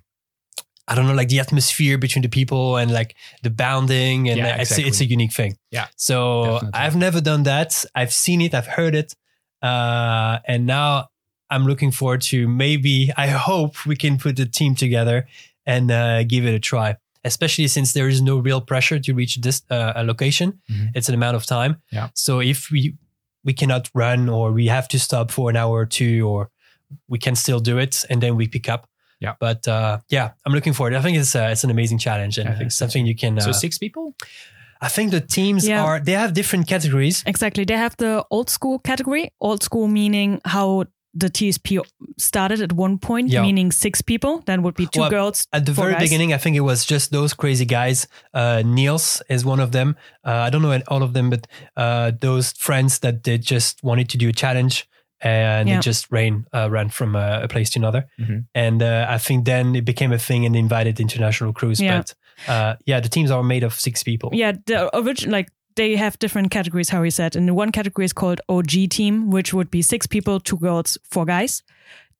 [0.90, 4.62] I don't know, like the atmosphere between the people and like the bounding, and Yeah,
[4.62, 5.56] it's it's a unique thing.
[5.72, 6.80] Yeah, So definitely.
[6.82, 7.86] I've never done that.
[7.94, 8.54] I've seen it.
[8.54, 9.14] I've heard it,
[9.62, 11.08] uh, and now
[11.50, 13.12] I'm looking forward to maybe.
[13.18, 15.28] I hope we can put the team together
[15.66, 16.98] and uh, give it a try.
[17.24, 20.60] Especially since there is no real pressure to reach this uh, a location.
[20.72, 20.92] Mhm.
[20.96, 21.82] It's an amount of time.
[21.92, 22.10] Yeah.
[22.16, 22.96] So if we
[23.44, 26.50] we cannot run or we have to stop for an hour or two or
[27.08, 28.89] we can still do it and then we pick up.
[29.20, 29.34] Yeah.
[29.40, 30.94] But uh, yeah, I'm looking forward.
[30.94, 33.38] I think it's uh, it's an amazing challenge and I think so something you can.
[33.38, 34.14] Uh, so six people?
[34.82, 35.84] I think the teams Yeah.
[35.84, 37.24] are they have different categories.
[37.26, 37.66] Exactly.
[37.66, 39.32] They have the old school category.
[39.42, 41.80] Old school meaning how the TSP
[42.18, 43.42] started at one point, Yeah.
[43.42, 44.42] meaning six people.
[44.46, 45.48] Then would be two Well, girls.
[45.52, 46.04] At the four very guys.
[46.04, 48.08] beginning, I think it was just those crazy guys.
[48.34, 49.96] Uh, Niels is one of them.
[50.24, 54.08] Uh, I don't know all of them, but uh, those friends that they just wanted
[54.10, 54.88] to do a challenge
[55.22, 55.76] and Yeah.
[55.76, 58.06] they just ran uh, ran from a, a place to another.
[58.20, 58.46] Mhm.
[58.56, 61.80] And uh, I think then it became a thing and invited international crews.
[61.80, 61.98] Yeah.
[61.98, 62.16] But
[62.48, 64.30] uh, yeah, the teams are made of six people.
[64.34, 66.90] Yeah, the original like they have different categories.
[66.90, 70.40] How he said, and one category is called OG team, which would be six people,
[70.40, 71.64] two girls, four guys.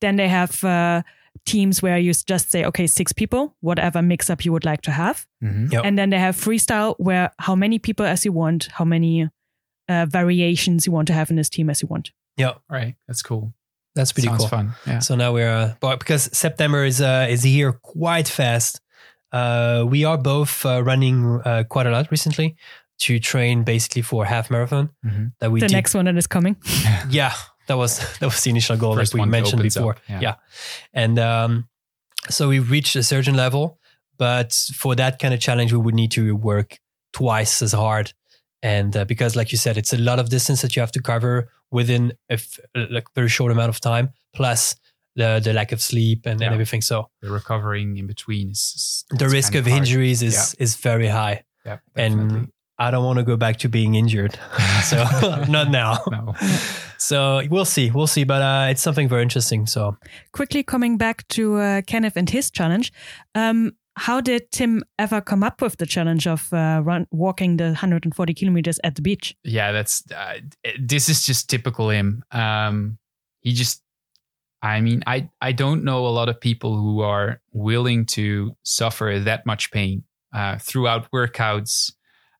[0.00, 1.02] Then they have uh,
[1.44, 4.90] teams where you just say, okay, six people, whatever mix up you would like to
[4.90, 5.26] have.
[5.42, 5.72] Mm-hmm.
[5.72, 5.84] Yep.
[5.84, 9.28] And then they have freestyle, where how many people as you want, how many
[9.88, 12.12] uh, variations you want to have in this team as you want.
[12.40, 12.94] Yeah, Right.
[13.06, 13.52] That's cool.
[13.94, 14.48] that's pretty Sounds cool.
[14.48, 14.74] fun.
[14.86, 15.00] Yeah.
[15.00, 18.80] So now we're uh, but because September is uh, is here quite fast.
[19.32, 22.56] Uh, we are both uh, running uh, quite a lot recently
[22.98, 25.32] to train basically for half marathon Mhm.
[25.40, 25.74] that we the did.
[25.76, 26.56] next one that is coming.
[27.10, 27.32] yeah,
[27.66, 29.96] that was that was the initial goal, First like we mentioned before.
[30.08, 30.20] yeah.
[30.22, 30.34] yeah,
[30.92, 31.68] and um,
[32.28, 33.78] so we reached a certain level,
[34.18, 36.78] but for that kind of challenge, we would need to work
[37.12, 38.12] twice as hard.
[38.62, 41.00] And uh, because, like you said, it's a lot of distance that you have to
[41.02, 44.76] cover within a f- like very short amount of time, plus
[45.16, 46.80] the the lack of sleep and, and everything.
[46.82, 49.82] So The recovering in between is, is the risk kind of hard.
[49.82, 51.78] injuries is is very high, Yeah.
[51.96, 52.48] and.
[52.82, 54.38] I don't want to go back to being injured.
[54.84, 54.96] so
[55.50, 55.98] not now.
[56.10, 56.34] no.
[56.96, 58.24] So we'll see, we'll see.
[58.24, 59.66] But uh, it's something very interesting.
[59.66, 59.96] So
[60.32, 62.90] Quickly coming back to uh, Kenneth and his challenge.
[63.34, 67.64] Um, how did Tim ever come up with the challenge of uh, run, walking the
[67.64, 69.34] 140 kilometers at the beach?
[69.44, 70.38] yeah that's uh,
[70.80, 72.24] this is just typical him.
[72.30, 72.98] Um
[73.40, 73.82] he just
[74.62, 79.18] i mean i i don't know a lot of people who are willing to suffer
[79.18, 81.92] that much pain uh, throughout workouts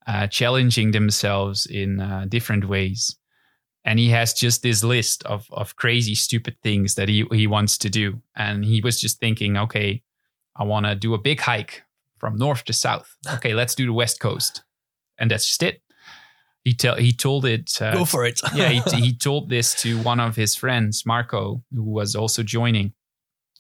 [0.07, 3.17] uh, challenging themselves in uh, different ways.
[3.85, 7.79] And he has just this list of of crazy stupid things that he he wants
[7.79, 8.21] to do.
[8.37, 10.03] And he was just thinking okay
[10.57, 11.83] i want to do a big hike
[12.19, 14.63] from north to south okay let's do the west coast
[15.19, 15.83] and that's just it
[16.65, 18.41] he tell he told it uh, go for it.
[18.55, 22.93] yeah, he, he told this to one of his friends, Marco, who was also joining.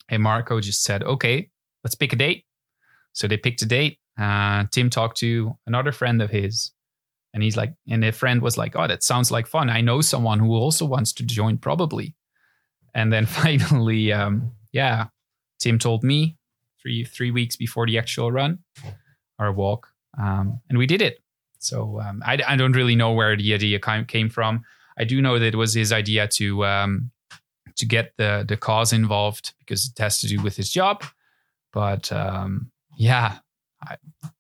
[0.08, 1.50] And Marco just said, okay,
[1.84, 2.44] let's pick a date.
[3.12, 3.98] So they picked a date.
[4.18, 6.72] Uh, Tim talked to another friend of his,
[7.32, 9.70] and he's like, and the friend was like, oh, that sounds like fun.
[9.70, 12.16] I know someone who also wants to join, probably.
[12.94, 15.06] And then finally, um, yeah,
[15.58, 16.36] Tim told me
[16.82, 18.58] three three weeks before the actual run
[19.38, 19.88] or walk,
[20.20, 21.20] um, and we did it.
[21.58, 24.64] So um, I, I don't really know where the idea came from.
[24.98, 27.10] I do know that it was his idea to um,
[27.76, 31.04] to get the the cause involved because it has to do with his job.
[31.72, 33.38] But um, yeah,
[33.82, 33.96] I,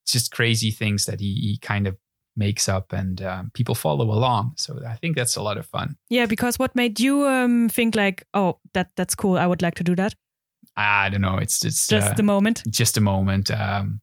[0.06, 1.96] just crazy things that he, he kind of
[2.36, 4.54] makes up and um, people follow along.
[4.56, 5.96] So I think that's a lot of fun.
[6.08, 9.38] Yeah, because what made you um, think like, oh, that that's cool.
[9.38, 10.14] I would like to do that.
[10.80, 11.36] I don't know.
[11.36, 12.62] It's it's just uh, the moment.
[12.70, 13.50] Just a moment.
[13.50, 14.00] Um,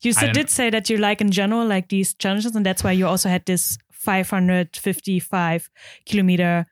[0.00, 3.06] you did say that you like in general like these challenges, and that's why you
[3.06, 5.70] also had this 555
[6.06, 6.66] kilometer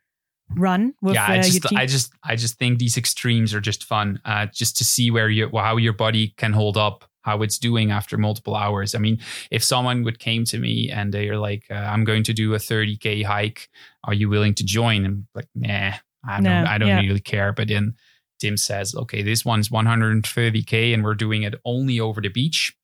[0.55, 4.21] run with yeah I just, I just i just think these extremes are just fun
[4.25, 7.91] uh, just to see where you how your body can hold up how it's doing
[7.91, 9.19] after multiple hours i mean
[9.51, 12.59] if someone would came to me and they're like uh, i'm going to do a
[12.59, 13.69] 30k hike
[14.05, 15.95] are you willing to join and like nah
[16.29, 17.01] i don't no, i don't yeah.
[17.01, 17.95] really care but then
[18.39, 22.77] tim says okay this one's 130k and we're doing it only over the beach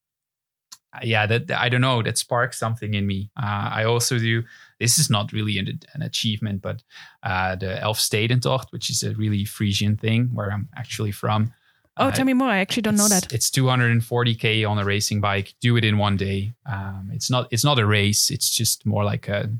[1.02, 4.42] yeah that i don't know that sparks something in me uh, i also do
[4.82, 6.82] this is not really an, an achievement, but
[7.22, 11.54] uh, the Elfstedentocht, which is a really Frisian thing where I'm actually from.
[11.96, 12.48] Oh, uh, tell me more.
[12.48, 13.32] I actually don't know that.
[13.32, 15.54] It's 240k on a racing bike.
[15.60, 16.54] Do it in one day.
[16.66, 17.46] Um, it's not.
[17.52, 18.30] It's not a race.
[18.30, 19.52] It's just more like a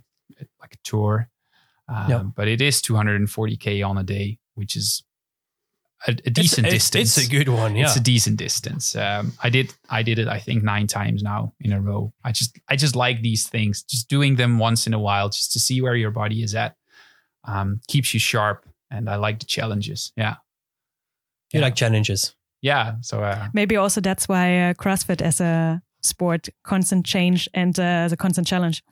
[0.60, 1.28] like a tour.
[1.88, 2.22] Um, yep.
[2.34, 5.04] But it is 240k on a day, which is
[6.06, 7.16] a, a decent it's, distance.
[7.16, 7.76] It's a good one.
[7.76, 8.96] Yeah, it's a decent distance.
[8.96, 12.12] Um, I did I did it I think nine times now in a row.
[12.24, 13.82] I just I just like these things.
[13.82, 16.76] Just doing them once in a while, just to see where your body is at,
[17.44, 18.66] um, keeps you sharp.
[18.90, 20.12] And I like the challenges.
[20.16, 20.36] Yeah,
[21.52, 21.60] you yeah.
[21.60, 22.34] like challenges.
[22.60, 22.96] Yeah.
[23.00, 28.08] So uh, maybe also that's why uh, CrossFit as a sport, constant change and uh,
[28.08, 28.82] the constant challenge.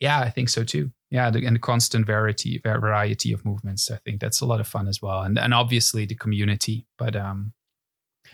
[0.00, 3.90] Yeah, I think so too yeah, the, and the constant variety variety of movements.
[3.90, 6.86] I think that's a lot of fun as well, and and obviously the community.
[6.98, 7.52] But um,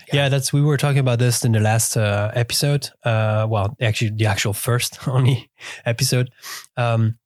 [0.08, 0.22] yeah.
[0.22, 2.88] yeah that's we were talking about this in the last uh, episode.
[3.04, 5.50] Uh, well, actually, the actual first only
[5.84, 6.30] episode.
[6.76, 7.18] Um,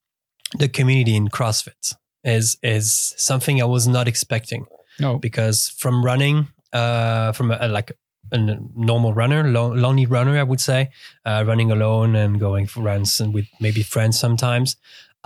[0.59, 4.67] the community in CrossFit is is something I was not expecting.
[4.99, 7.93] No, because from running, uh, from a, like
[8.33, 8.39] a
[8.75, 10.91] normal runner, lonely runner, I would say,
[11.25, 14.77] uh, running alone and going for runs and with maybe friends sometimes.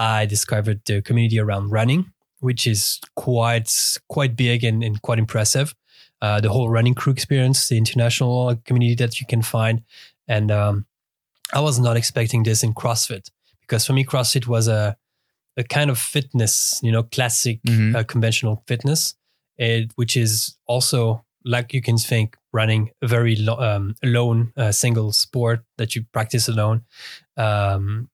[0.01, 3.71] I discovered the community around running, which is quite
[4.09, 5.75] quite big and, and quite impressive.
[6.23, 9.83] Uh, the whole running crew experience, the international community that you can find,
[10.27, 10.87] and um,
[11.53, 14.97] I was not expecting this in CrossFit because for me CrossFit was a
[15.57, 17.97] a kind of fitness, you know, classic mm-hmm.
[17.97, 19.15] uh, conventional fitness,
[19.59, 24.73] it, which is also like you can think running a very lo- um, alone uh,
[24.73, 26.83] single sport that you practice alone
[27.37, 28.10] um,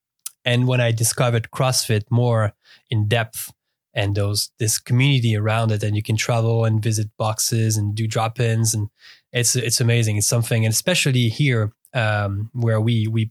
[0.47, 2.55] and when I discovered CrossFit more
[2.89, 3.53] in depth
[3.93, 8.07] and those this community around it, and you can travel and visit boxes and do
[8.07, 8.89] drop-ins, and
[9.33, 10.17] it's it's amazing.
[10.17, 13.31] It's something, and especially here um, where we we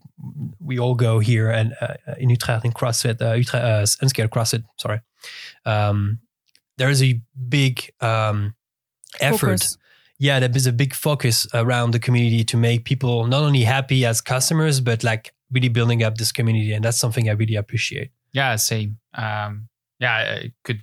[0.60, 4.63] we all go here and uh, in Utrecht in CrossFit, uh, Utrecht, uh, Unscared CrossFit.
[4.78, 4.99] Sorry,
[5.65, 6.19] um,
[6.78, 8.56] there is a big um,
[9.19, 9.62] effort.
[9.62, 9.78] Focus.
[10.17, 14.06] Yeah, there is a big focus around the community to make people not only happy
[14.06, 18.12] as customers, but like really building up this community, and that's something I really appreciate.
[18.34, 18.97] Yeah, same.
[19.13, 20.81] Um, yeah, I could.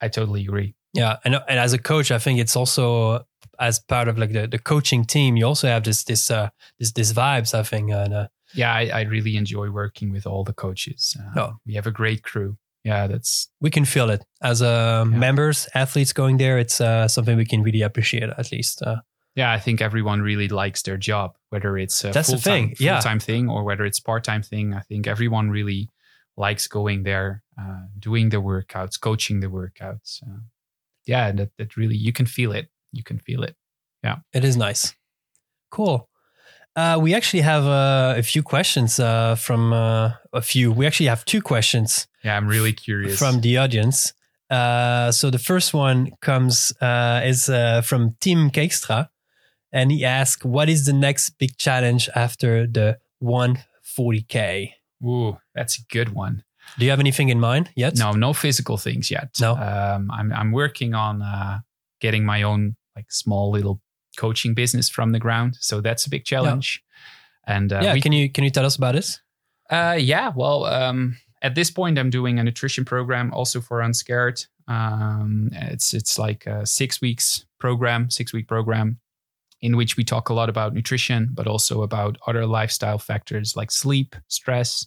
[0.00, 0.74] I totally agree.
[0.94, 3.24] Yeah, and and as a coach, I think it's also
[3.58, 6.92] as part of like the, the coaching team, you also have this this uh this
[6.92, 7.54] this vibes.
[7.54, 8.14] I think and.
[8.14, 11.16] Uh, yeah, I, I, really enjoy working with all the coaches.
[11.18, 11.52] Uh, oh.
[11.64, 12.58] We have a great crew.
[12.84, 15.16] Yeah, that's we can feel it as uh, yeah.
[15.18, 16.58] members, athletes going there.
[16.58, 18.82] It's uh, something we can really appreciate at least.
[18.82, 18.96] Uh,
[19.34, 22.76] yeah, I think everyone really likes their job, whether it's a That's full-time, thing.
[22.78, 22.96] Yeah.
[22.96, 24.74] full-time thing or whether it's part-time thing.
[24.74, 25.88] I think everyone really
[26.36, 30.22] likes going there, uh, doing the workouts, coaching the workouts.
[30.22, 30.40] Uh,
[31.06, 32.68] yeah, that, that really, you can feel it.
[32.92, 33.56] You can feel it.
[34.04, 34.16] Yeah.
[34.32, 34.94] It is nice.
[35.70, 36.08] Cool.
[36.76, 40.72] Uh, we actually have uh, a few questions uh, from uh, a few.
[40.72, 42.06] We actually have two questions.
[42.24, 43.18] Yeah, I'm really curious.
[43.18, 44.14] From the audience.
[44.48, 47.46] Uh, so the first one comes uh, is
[47.86, 49.08] from Tim Kekstra
[49.72, 54.72] and he asked, "What is the next big challenge after the 140k?"
[55.04, 56.44] Ooh, that's a good one.
[56.78, 57.96] Do you have anything in mind yet?
[57.96, 59.36] No, no physical things yet.
[59.40, 61.60] No, um, I'm I'm working on uh,
[62.00, 63.80] getting my own like small little
[64.16, 65.56] coaching business from the ground.
[65.60, 66.82] So that's a big challenge.
[67.48, 67.56] Yeah.
[67.56, 69.20] And uh, yeah, we, can you can you tell us about this?
[69.70, 74.44] Uh, yeah, well, um, at this point, I'm doing a nutrition program also for Unscared.
[74.68, 79.00] Um, it's it's like a six weeks program, six week program,
[79.62, 83.70] in which we talk a lot about nutrition, but also about other lifestyle factors like
[83.70, 84.86] sleep, stress.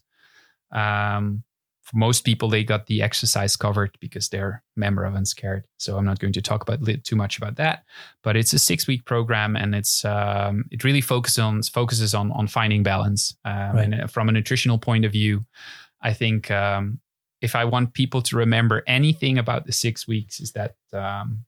[0.72, 1.44] Um,
[1.84, 5.66] for most people, they got the exercise covered because they're member of Unscared.
[5.78, 7.84] So I'm not going to talk about too much about that.
[8.24, 12.32] But it's a six week program, and it's um, it really focuses on focuses on
[12.32, 13.36] on finding balance.
[13.46, 13.94] Um, right.
[13.94, 15.42] And from a nutritional point of view,
[16.02, 17.00] I think um,
[17.42, 21.46] if I want people to remember anything about the six weeks, is that um,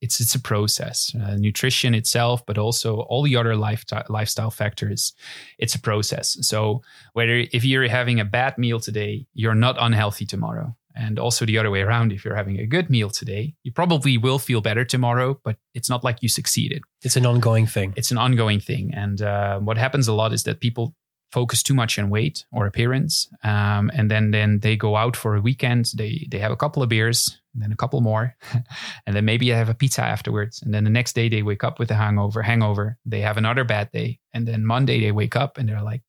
[0.00, 1.14] it's it's a process.
[1.14, 5.12] Uh, nutrition itself, but also all the other lifestyle lifestyle factors.
[5.58, 6.36] It's a process.
[6.40, 6.82] So
[7.12, 10.76] whether if you're having a bad meal today, you're not unhealthy tomorrow.
[10.96, 14.18] And also the other way around, if you're having a good meal today, you probably
[14.18, 16.82] will feel better tomorrow, but it's not like you succeeded.
[17.02, 17.94] It's an ongoing thing.
[17.96, 18.92] It's an ongoing thing.
[18.92, 20.94] And uh, what happens a lot is that people
[21.32, 25.36] focus too much on weight or appearance, um, and then then they go out for
[25.36, 25.92] a weekend.
[25.94, 28.36] They they have a couple of beers, and then a couple more,
[29.06, 30.62] and then maybe I have a pizza afterwards.
[30.62, 32.42] And then the next day they wake up with a hangover.
[32.42, 32.98] Hangover.
[33.04, 36.02] They have another bad day, and then Monday they wake up and they're like,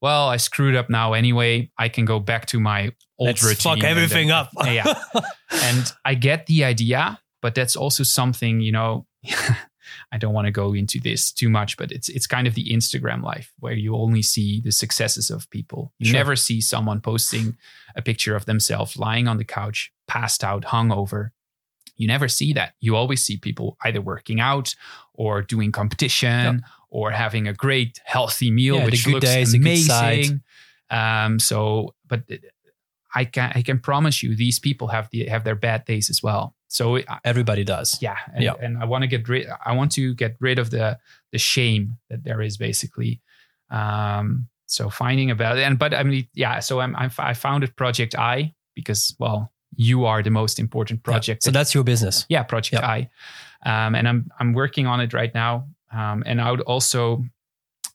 [0.00, 1.70] "Well, I screwed up now anyway.
[1.78, 4.50] I can go back to my old Let's routine." Fuck everything then, up.
[4.64, 4.94] yeah,
[5.50, 9.06] and I get the idea, but that's also something you know.
[10.10, 12.70] I don't want to go into this too much, but it's it's kind of the
[12.70, 15.92] Instagram life where you only see the successes of people.
[15.98, 16.18] You sure.
[16.18, 17.56] never see someone posting
[17.96, 21.30] a picture of themselves lying on the couch, passed out, hungover.
[21.96, 22.74] You never see that.
[22.80, 24.74] You always see people either working out
[25.14, 26.62] or doing competition yep.
[26.90, 30.42] or having a great healthy meal, yeah, which looks days, amazing.
[30.90, 32.24] Um, so, but
[33.14, 36.22] I can I can promise you, these people have the have their bad days as
[36.22, 36.54] well.
[36.68, 37.98] So everybody does.
[38.02, 38.54] Yeah, and, yeah.
[38.60, 39.46] and I want to get rid.
[39.64, 40.98] I want to get rid of the
[41.30, 43.20] the shame that there is basically.
[43.70, 46.60] Um, so finding about it, and but I mean, yeah.
[46.60, 51.42] So I'm, I'm I founded Project I because well, you are the most important project.
[51.42, 51.46] Yeah.
[51.46, 52.26] So that, that's your business.
[52.28, 52.88] Yeah, Project yeah.
[53.64, 55.68] I, um, and I'm I'm working on it right now.
[55.92, 57.24] Um, and I would also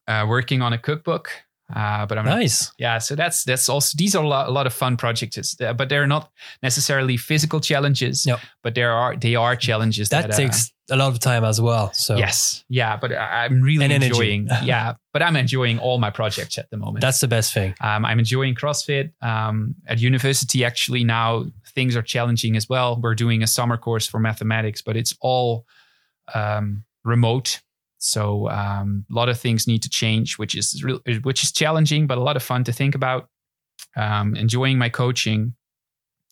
[0.08, 1.32] uh, working on a cookbook
[1.76, 2.72] uh, but I'm nice.
[2.78, 5.90] yeah, so that's that's also these are a lot, a lot of fun projects, but
[5.90, 6.32] they're not
[6.64, 8.26] necessarily physical challenges.
[8.26, 8.40] Yep.
[8.64, 11.44] but there are they are challenges that, that uh, takes uh, a lot of time
[11.44, 11.92] as well.
[11.92, 14.48] So yes, yeah, but I'm really and enjoying.
[14.64, 17.02] yeah, but I'm enjoying all my projects at the moment.
[17.02, 17.76] That's the best thing.
[17.82, 20.64] Um, I'm enjoying CrossFit um, at university.
[20.64, 23.00] Actually, now things are challenging as well.
[23.02, 25.66] We're doing a summer course for mathematics, but it's all
[26.34, 27.62] um, remote
[27.98, 32.08] so um, a lot of things need to change, which is real, which is challenging,
[32.08, 33.30] but a lot of fun to think about.
[33.96, 35.54] Um, enjoying my coaching,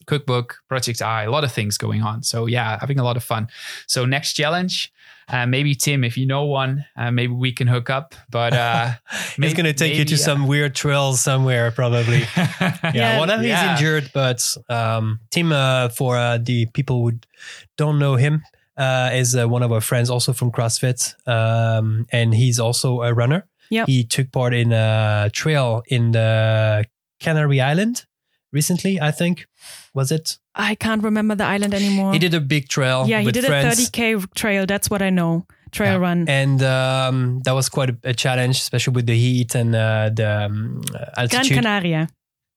[0.08, 2.23] cookbook, Project I, a lot of things going on.
[2.23, 3.47] So yeah, having a lot of fun.
[3.88, 4.91] So next challenge,
[5.27, 8.15] uh, maybe Tim, if you know one, uh, maybe we can hook up.
[8.29, 8.93] But uh,
[9.35, 12.19] he's going to take maybe, you to some weird trails somewhere, probably.
[12.38, 13.71] yeah, yeah, one of yeah.
[13.71, 17.17] he's injured, but um, Tim, uh, for uh, the people who
[17.77, 18.43] don't know him,
[18.77, 23.13] uh, is uh, one of our friends also from CrossFit, um, and he's also a
[23.13, 23.47] runner.
[23.69, 26.85] Yeah, he took part in a trail in the
[27.19, 28.05] Canary Island
[28.56, 29.00] recently.
[29.00, 29.46] I think
[29.94, 30.39] was it.
[30.56, 32.13] I can't remember the island anymore.
[32.13, 33.06] He did a big trail.
[33.08, 33.78] Yeah, he did friends.
[33.78, 34.65] a 30k trail.
[34.65, 35.46] That's what I know.
[35.72, 36.08] Trail yeah.
[36.08, 40.10] run, and um, that was quite a, a, challenge, especially with the heat and uh,
[40.13, 40.82] the um,
[41.18, 41.50] altitude.
[41.50, 42.08] Gran Canaria.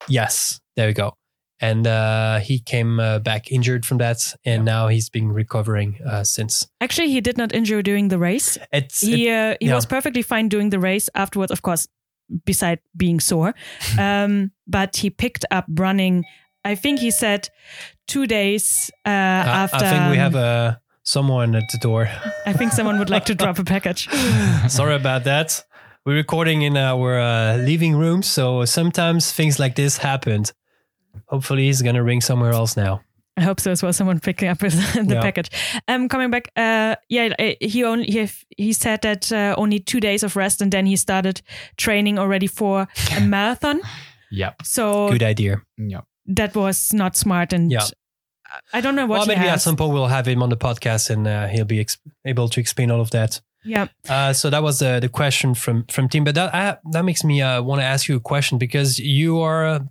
[0.08, 1.14] Yes, there we go
[1.60, 4.72] and uh, he came uh, back injured from that, and yeah.
[4.72, 6.68] now he's been recovering uh, since.
[6.80, 8.58] Actually, he did not injure during the race.
[8.72, 9.74] It's, he uh, he yeah.
[9.74, 11.88] was perfectly fine doing the race afterwards, of course,
[12.44, 13.54] beside being sore.
[13.98, 16.24] um, but he picked up running.
[16.64, 17.48] I think he said
[18.06, 19.84] two days uh, after.
[19.84, 22.08] I think we have a uh, someone at the door.
[22.46, 24.08] I think someone would like to drop a package.
[24.68, 25.64] Sorry about that.
[26.04, 30.52] We're recording in our uh, living room, so sometimes things like this happened.
[31.26, 33.02] Hopefully, he's going to ring somewhere else now.
[33.38, 33.92] I hope so as well.
[33.92, 35.20] Someone picking up the yeah.
[35.22, 35.50] package.
[35.86, 40.00] Um, coming back, uh, yeah, uh, he only he, he said that uh, only two
[40.00, 41.40] days of rest, and then he started
[41.76, 43.80] training already for a marathon.
[44.32, 44.62] Yep.
[44.64, 45.62] So good idea.
[45.76, 46.04] Yep.
[46.26, 47.86] That was not smart, and yeah.
[48.72, 49.18] I don't know what.
[49.18, 49.52] Well, maybe has.
[49.52, 51.86] at some point we'll have him on the podcast, and uh, he'll be
[52.24, 53.40] able to explain all of that.
[53.64, 53.88] Yeah.
[54.08, 57.22] Uh, so that was the the question from from Tim, but that I, that makes
[57.22, 59.86] me uh, want to ask you a question because you are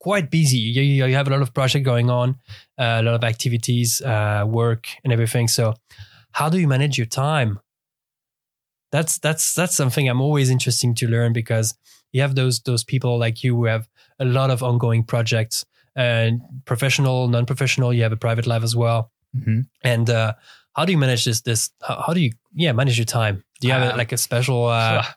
[0.00, 0.58] quite busy.
[0.58, 2.30] You, you have a lot of project going on,
[2.78, 5.46] uh, a lot of activities, uh, work, and everything.
[5.46, 5.74] So,
[6.32, 7.60] how do you manage your time?
[8.90, 11.74] That's that's that's something I'm always interesting to learn because
[12.12, 13.88] you have those those people like you who have
[14.18, 17.92] a lot of ongoing projects and professional, non-professional.
[17.92, 19.60] You have a private life as well, mm-hmm.
[19.84, 20.34] and uh,
[20.74, 21.42] how do you manage this?
[21.42, 23.44] This how, how, do you yeah manage your time?
[23.60, 24.66] Do you have a, um, like a special?
[24.66, 25.04] Uh,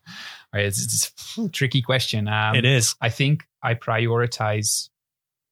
[0.54, 2.28] Right, it's, it's a tricky question.
[2.28, 2.95] Um, it is.
[3.01, 4.89] I think I prioritize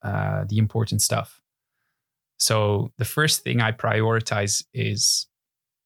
[0.04, 1.42] uh, the important stuff.
[2.38, 5.28] So the first thing I prioritize is,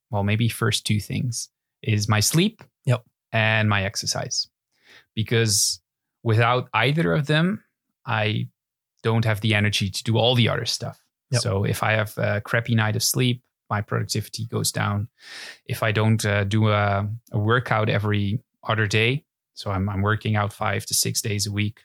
[0.10, 1.50] well, maybe first two things
[1.82, 3.04] is my sleep Yep.
[3.32, 4.48] and my exercise.
[5.16, 5.82] Because
[6.24, 7.64] without either of them,
[8.06, 8.48] I
[9.04, 11.00] don't have the energy to do all the other stuff.
[11.32, 11.42] Yep.
[11.42, 15.08] So if I have a crappy night of sleep, my productivity goes down.
[15.66, 20.36] If I don't uh, do a, a workout every other day, so I'm, I'm working
[20.36, 21.82] out five to six days a week.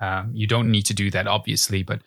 [0.00, 2.02] Um, you don't need to do that, obviously, but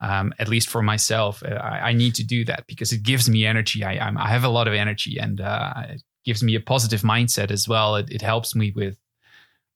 [0.00, 3.28] um, at least for myself, uh, I, I, need to do that because it gives
[3.28, 3.84] me energy.
[3.84, 7.02] I, I'm, i have a lot of energy, and uh, it gives me a positive
[7.02, 7.96] mindset as well.
[7.96, 8.98] It, it, helps me with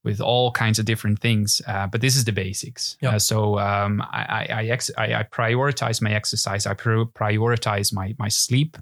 [0.05, 1.63] with all kinds of different things.
[1.67, 2.97] Uh, but this is the basics.
[3.01, 3.13] Yep.
[3.13, 6.67] Uh, so um, I, I, ex- I, prioritize my exercise.
[6.67, 8.77] I prioritize my my sleep.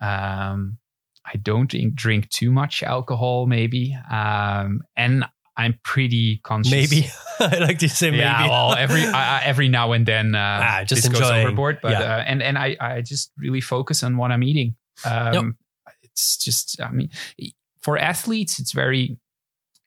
[0.00, 0.78] Um,
[1.24, 3.96] I don't drink, drink too much alcohol, maybe.
[4.10, 5.24] Um, and
[5.56, 6.72] I'm pretty conscious.
[6.72, 7.08] Maybe
[7.40, 8.20] I like to say maybe.
[8.20, 9.02] Yeah, well, every
[9.44, 11.78] every now and then, uh, ah, just this goes overboard.
[11.82, 12.16] But yeah.
[12.16, 14.76] uh, and and I I just really focus on what I'm eating.
[15.04, 15.56] Um.
[16.02, 17.08] It's just I mean,
[17.80, 19.18] for athletes, it's very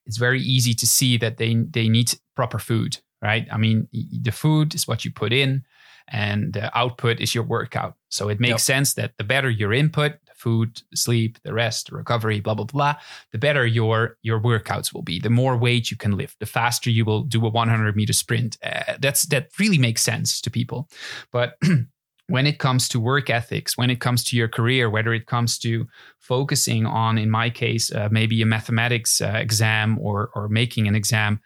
[0.06, 3.48] it's very easy to see that they they need proper food, right?
[3.52, 5.64] I mean, the food is what you put in,
[6.08, 7.96] and the output is your workout.
[8.10, 8.60] So it makes yep.
[8.60, 10.14] sense that the better your input,
[10.46, 12.96] food, sleep, the rest, recovery, blah blah blah,
[13.32, 15.20] the better your your workouts will be.
[15.20, 18.58] The more weight you can lift, the faster you will do a 100 meter sprint.
[18.62, 20.88] Uh, that's that really makes sense to people,
[21.32, 21.58] but.
[22.28, 25.60] when it comes to work ethics, when it comes to your career, whether it comes
[25.60, 25.88] to
[26.18, 30.96] focusing on, in my case, uh, maybe a mathematics uh, exam or or making an
[30.96, 31.40] exam,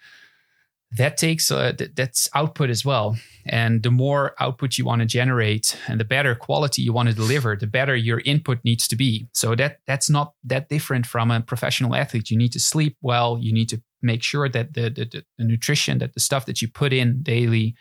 [0.97, 3.15] that takes uh, th- that's output as well.
[3.45, 7.15] And the more output you want to generate and the better quality you want to
[7.15, 9.27] deliver the better your input needs to be.
[9.33, 12.31] So that that's not that different from a professional athlete.
[12.31, 13.37] You need to sleep well.
[13.39, 16.67] You need to make sure that the the, the nutrition that the stuff that you
[16.67, 17.75] put in daily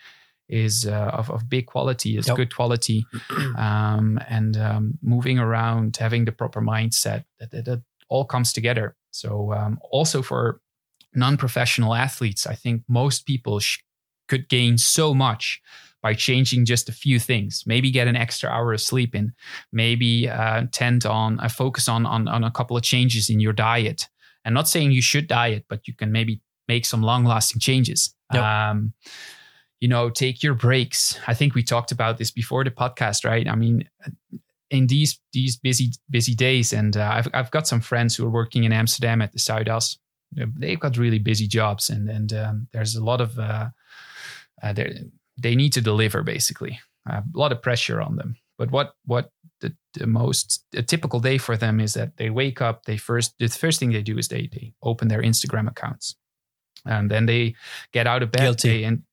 [0.47, 2.37] is uh, of, of big quality is Yep.
[2.37, 3.05] good quality.
[3.57, 8.95] Um, and um, moving around having the proper mindset that, that, that all comes together.
[9.11, 10.61] So um, also for
[11.13, 13.79] non-professional athletes i think most people sh-
[14.27, 15.61] could gain so much
[16.01, 17.63] by changing just a few things.
[17.65, 19.33] Maybe get an extra hour of sleep in
[19.71, 23.53] maybe uh, tend on a focus on, on on a couple of changes in your
[23.53, 24.07] diet.
[24.45, 28.15] And not saying you should diet but you can maybe make some long lasting changes.
[28.33, 28.43] Yep.
[28.43, 28.93] um,
[29.81, 31.19] you know take your breaks.
[31.27, 33.47] I think we talked about this before the podcast right?
[33.47, 33.89] I mean
[34.69, 38.29] in these these busy busy days and uh, I've, I've got some friends who are
[38.29, 39.97] working in amsterdam at the Zuidas
[40.31, 43.69] they've got really busy jobs and and um, there's a lot of uh,
[44.61, 44.73] uh,
[45.37, 49.73] they need to deliver basically a lot of pressure on them but what what the,
[49.93, 53.47] the most a typical day for them is that they wake up they first the
[53.47, 56.15] first thing they do is they they open their instagram accounts
[56.85, 57.55] and then they
[57.91, 58.69] get out of bed Guilty.
[58.69, 59.03] they, and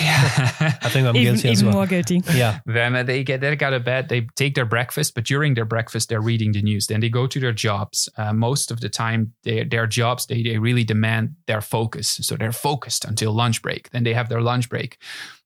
[0.00, 1.78] yeah I think I'm even guilty as even well.
[1.80, 2.22] more guilty.
[2.32, 2.60] Yeah.
[2.64, 5.54] then uh, they get they get out of bed, they take their breakfast, but during
[5.54, 6.86] their breakfast they're reading the news.
[6.86, 8.08] Then they go to their jobs.
[8.16, 12.36] Uh, most of the time, they, their jobs they they really demand their focus, so
[12.36, 13.90] they're focused until lunch break.
[13.90, 14.98] Then they have their lunch break.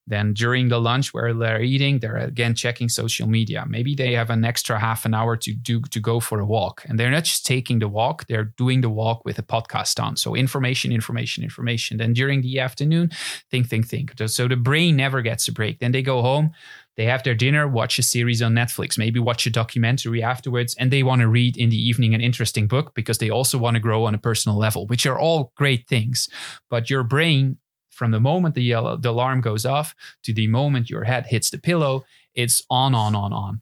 [0.08, 3.64] Then during the lunch where they're eating, they're again checking social media.
[3.68, 6.84] Maybe they have an extra half an hour to do to go for a walk,
[6.86, 10.16] and they're not just taking the walk; they're doing the walk with a podcast on.
[10.16, 11.98] So information, information, information.
[11.98, 13.10] Then during the afternoon,
[13.50, 14.12] think, think, think.
[14.26, 15.78] So the brain never gets a break.
[15.78, 16.52] Then they go home,
[16.98, 20.90] they have their dinner, watch a series on Netflix, maybe watch a documentary afterwards, and
[20.90, 23.80] they want to read in the evening an interesting book because they also want to
[23.80, 26.28] grow on a personal level, which are all great things.
[26.68, 27.58] But your brain,
[27.98, 31.50] from the moment the, yellow, the alarm goes off to the moment your head hits
[31.50, 33.60] the pillow, it's on, on, on, on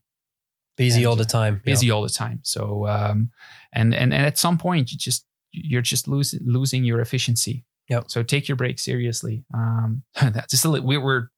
[0.77, 1.55] Busy And all the time.
[1.55, 1.73] Yeah.
[1.73, 2.41] busy all the time.
[2.43, 3.31] So um,
[3.73, 7.65] and and and at some point you just you're just losing losing your efficiency.
[7.89, 8.05] Yep.
[8.09, 9.45] So take your break seriously.
[9.55, 11.29] Um, that's just a little, we we're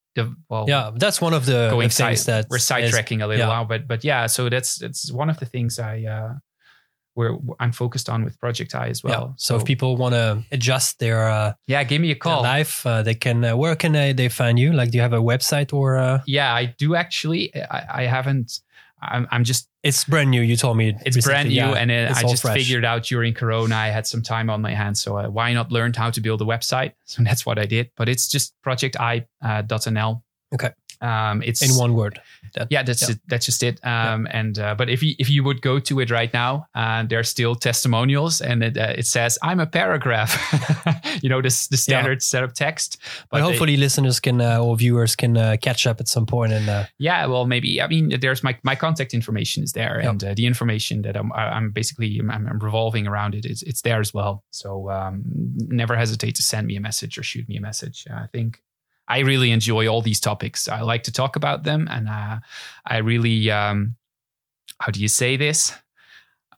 [0.49, 3.29] well Yeah, that's one of the, going the things side, that we're is- sidetracking a
[3.29, 3.49] little yeah.
[3.49, 4.27] while, but but yeah.
[4.27, 6.35] So that's that's one of the things I uh,
[7.19, 9.25] where I'm focused on with Project I as well.
[9.31, 9.35] yeah.
[9.37, 12.43] So, if people want to adjust their, uh, yeah, give me a call.
[12.43, 13.45] life, uh, they can.
[13.45, 14.73] Uh, where can they, they find you?
[14.73, 15.99] Like, do you have a website or?
[15.99, 17.53] Uh, Yeah, I do actually.
[17.55, 18.61] I, I haven't.
[19.03, 20.43] I'm, I'm just it's brand new.
[20.43, 21.81] You told me it's recently, brand new yeah.
[21.81, 22.57] and uh, It's i just fresh.
[22.59, 25.71] figured out during corona i had some time on my hands so uh, why not
[25.71, 30.23] learn how to build a website so that's what i did but it's just projecti.nl
[30.55, 30.71] Okay.
[31.01, 32.21] Um, it's In one word.
[32.55, 33.15] That- yeah, that's Yeah.
[33.15, 33.79] It, that's just it.
[33.85, 37.05] Um, And uh, but if you if you would go to it right now, uh,
[37.09, 40.33] there are still testimonials, and it uh, it says I'm a paragraph.
[41.23, 42.99] you know, this the standard set of text.
[43.31, 46.53] But they- hopefully, listeners can uh, or viewers can uh, catch up at some point
[46.53, 47.81] and uh, yeah, well, maybe.
[47.83, 51.33] I mean, there's my my contact information is there, and uh, the information that I'm
[51.33, 54.43] I'm basically I'm, I'm revolving around it is it's there as well.
[54.51, 55.23] So um,
[55.69, 58.07] never hesitate to send me a message or shoot me a message.
[58.11, 58.63] I think
[59.09, 60.69] I really enjoy all these topics.
[60.69, 62.39] I like to talk about them, and uh,
[62.87, 63.97] I really um,
[64.81, 65.73] how do you say this?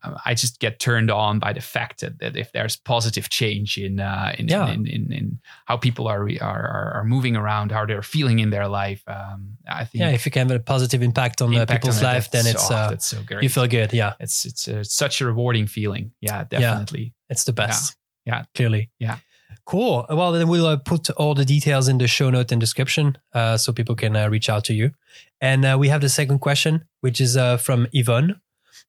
[0.03, 3.77] Uh, I just get turned on by the fact that, that if there's positive change
[3.77, 4.67] in uh, in, Yeah.
[4.69, 8.67] in, in, in how people are, are are moving around, how they're feeling in their
[8.67, 11.83] life, um, I think yeah, if you can have a positive impact on uh, impact
[11.83, 13.43] people's on it, life, then it's oh, uh, that's so great.
[13.43, 13.93] you feel good.
[13.93, 16.11] Yeah, it's it's uh, such a rewarding feeling.
[16.21, 17.13] Yeah, definitely.
[17.29, 17.95] it's the best.
[18.25, 18.43] Yeah.
[18.53, 18.91] clearly.
[18.99, 19.17] Yeah.
[19.65, 20.05] Cool.
[20.09, 23.57] Well, then we'll uh, put all the details in the show note and description uh,
[23.57, 24.91] so people can uh, reach out to you.
[25.39, 28.41] And uh, we have the second question, which is uh, from Yvonne,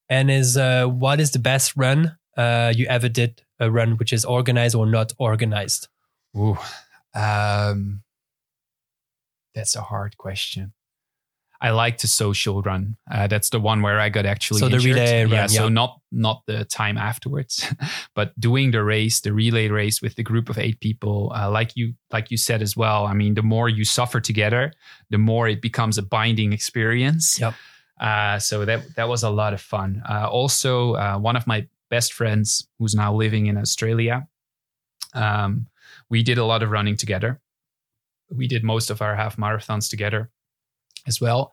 [0.09, 3.43] and is uh, what is the best run you ever did?
[3.61, 5.87] A run which is organized or not organized?
[6.37, 6.59] Ooh,
[7.14, 8.03] um,
[9.55, 10.73] that's a hard question.
[11.63, 12.97] I like the social run.
[13.09, 14.97] Uh, that's the one where I got actually So the injured.
[14.97, 15.69] relay run, yeah, So yeah.
[15.69, 17.65] not not the time afterwards,
[18.17, 21.77] but doing the race, the relay race with the group of eight people, uh, like
[21.77, 23.07] you like you said as well.
[23.07, 24.73] I mean, the more you suffer together,
[25.11, 27.39] the more it becomes a binding experience.
[27.39, 27.55] Yep.
[28.01, 30.03] Uh, so that that was a lot of fun.
[30.11, 34.27] Uh, also, uh, one of my best friends, who's now living in Australia,
[35.15, 35.67] um,
[36.11, 37.41] we did a lot of running together.
[38.31, 40.31] We did most of our half marathons together
[41.07, 41.53] as well.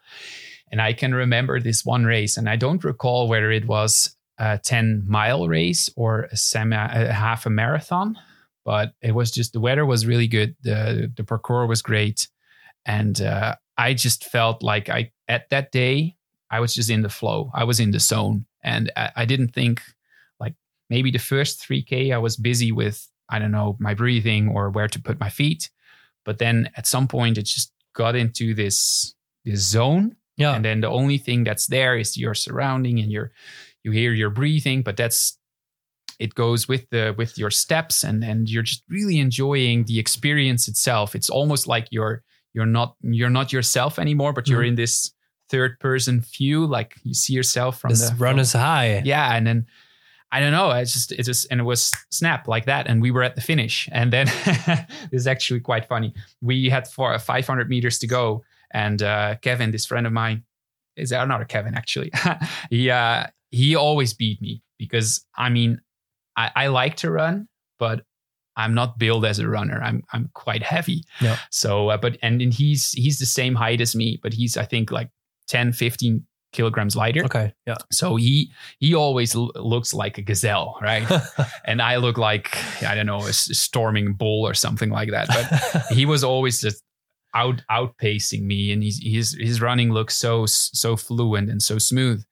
[0.72, 4.58] And I can remember this one race, and I don't recall whether it was a
[4.58, 8.16] 10 mile race or a semi, a half a marathon,
[8.64, 10.56] but it was just the weather was really good.
[10.62, 12.28] The, the parkour was great.
[12.86, 16.16] And uh, I just felt like I, at that day,
[16.50, 17.52] I was just in the flow.
[17.54, 18.46] I was in the zone.
[18.64, 19.82] And I, I didn't think
[20.40, 20.56] like
[20.90, 24.88] maybe the first 3K, I was busy with, I don't know, my breathing or where
[24.88, 25.70] to put my feet.
[26.24, 30.56] But then at some point, it just got into this this zone Yeah.
[30.56, 33.32] and then the only thing that's there is your surrounding and your
[33.84, 35.38] you hear your breathing but that's
[36.20, 40.68] it goes with the with your steps and and you're just really enjoying the experience
[40.68, 42.22] itself it's almost like you're
[42.54, 44.68] you're not you're not yourself anymore but you're Mhm.
[44.70, 45.14] in this
[45.50, 49.02] third person view like you see yourself from this the runner's high.
[49.06, 49.66] yeah and then
[50.32, 53.12] i don't know it's just it just and it was snap like that and we
[53.12, 54.26] were at the finish and then
[55.12, 59.72] this is actually quite funny we had for 500 meters to go and uh, kevin
[59.72, 60.44] this friend of mine
[60.96, 62.12] is another kevin actually
[62.70, 65.80] he uh, he always beat me because i mean
[66.36, 67.48] I, I like to run
[67.80, 68.04] but
[68.56, 71.38] i'm not built as a runner i'm i'm quite heavy Yeah.
[71.52, 74.66] so uh, but and, and he's he's the same height as me but he's i
[74.66, 75.10] think like
[75.48, 77.54] 10 15 kilograms lighter Okay.
[77.68, 77.76] Yeah.
[77.92, 81.06] so he he always l- looks like a gazelle, right?
[81.66, 85.28] and I look like I don't know a s- storming bull or something like that.
[85.28, 86.82] But he was always just
[87.34, 92.24] out outpacing me, and he's, his his running looks so so fluent and so smooth.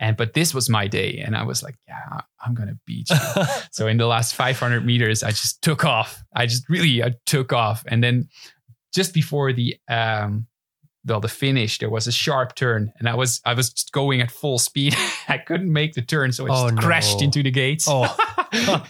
[0.00, 3.44] And but this was my day, and I was like, yeah, I'm gonna beat you.
[3.70, 6.22] so in the last 500 meters, I just took off.
[6.34, 8.28] I just really I took off, and then
[8.94, 10.46] just before the um
[11.06, 14.20] well the finish there was a sharp turn and i was i was just going
[14.20, 14.94] at full speed
[15.28, 17.24] i couldn't make the turn so i Oh, just crashed no.
[17.24, 18.04] into the gates oh,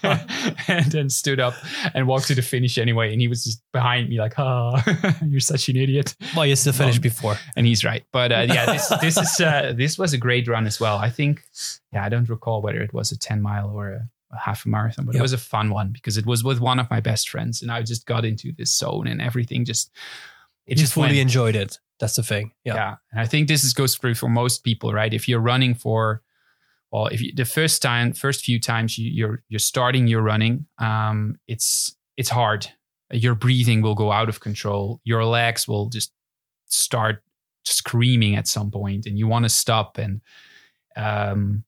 [0.69, 1.55] and then stood up
[1.95, 4.83] and walked to the finish anyway and he was just behind me like ah
[5.27, 7.37] you're such an idiot well, you still finished Um, before.
[7.57, 10.67] and he's right but uh, yeah this this is uh, this was a great run
[10.67, 11.43] as well i think
[11.93, 14.69] yeah i don't recall whether it was a 10 mile or a, a half a
[14.69, 15.21] marathon but Yep.
[15.21, 17.71] it was a fun one because it was with one of my best friends and
[17.71, 19.91] i just got into this zone and everything just
[20.67, 21.79] it you just fully went enjoyed it.
[21.99, 22.53] That's the thing.
[22.65, 22.75] Yeah.
[22.75, 22.95] yeah.
[23.11, 25.15] And I think this is, goes through for most people, right?
[25.15, 26.23] If you're running for,
[26.93, 30.67] well, if you, the first time, first few times you, you're you're starting your running,
[30.79, 32.69] um, it's it's hard.
[33.13, 35.01] Your breathing will go out of control.
[35.05, 36.13] Your legs will just
[36.67, 37.23] start
[37.65, 39.99] screaming at some point, and you want to stop.
[39.99, 40.21] And
[40.97, 41.65] um,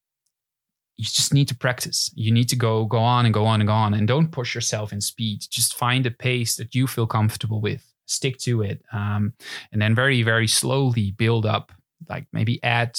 [0.96, 2.10] you just need to practice.
[2.14, 4.54] You need to go go on and go on and go on, and don't push
[4.54, 5.40] yourself in speed.
[5.48, 7.87] Just find a pace that you feel comfortable with.
[8.08, 8.82] Stick to it.
[8.92, 9.32] Um,
[9.72, 11.72] and then very very slowly build up
[12.08, 12.98] like maybe add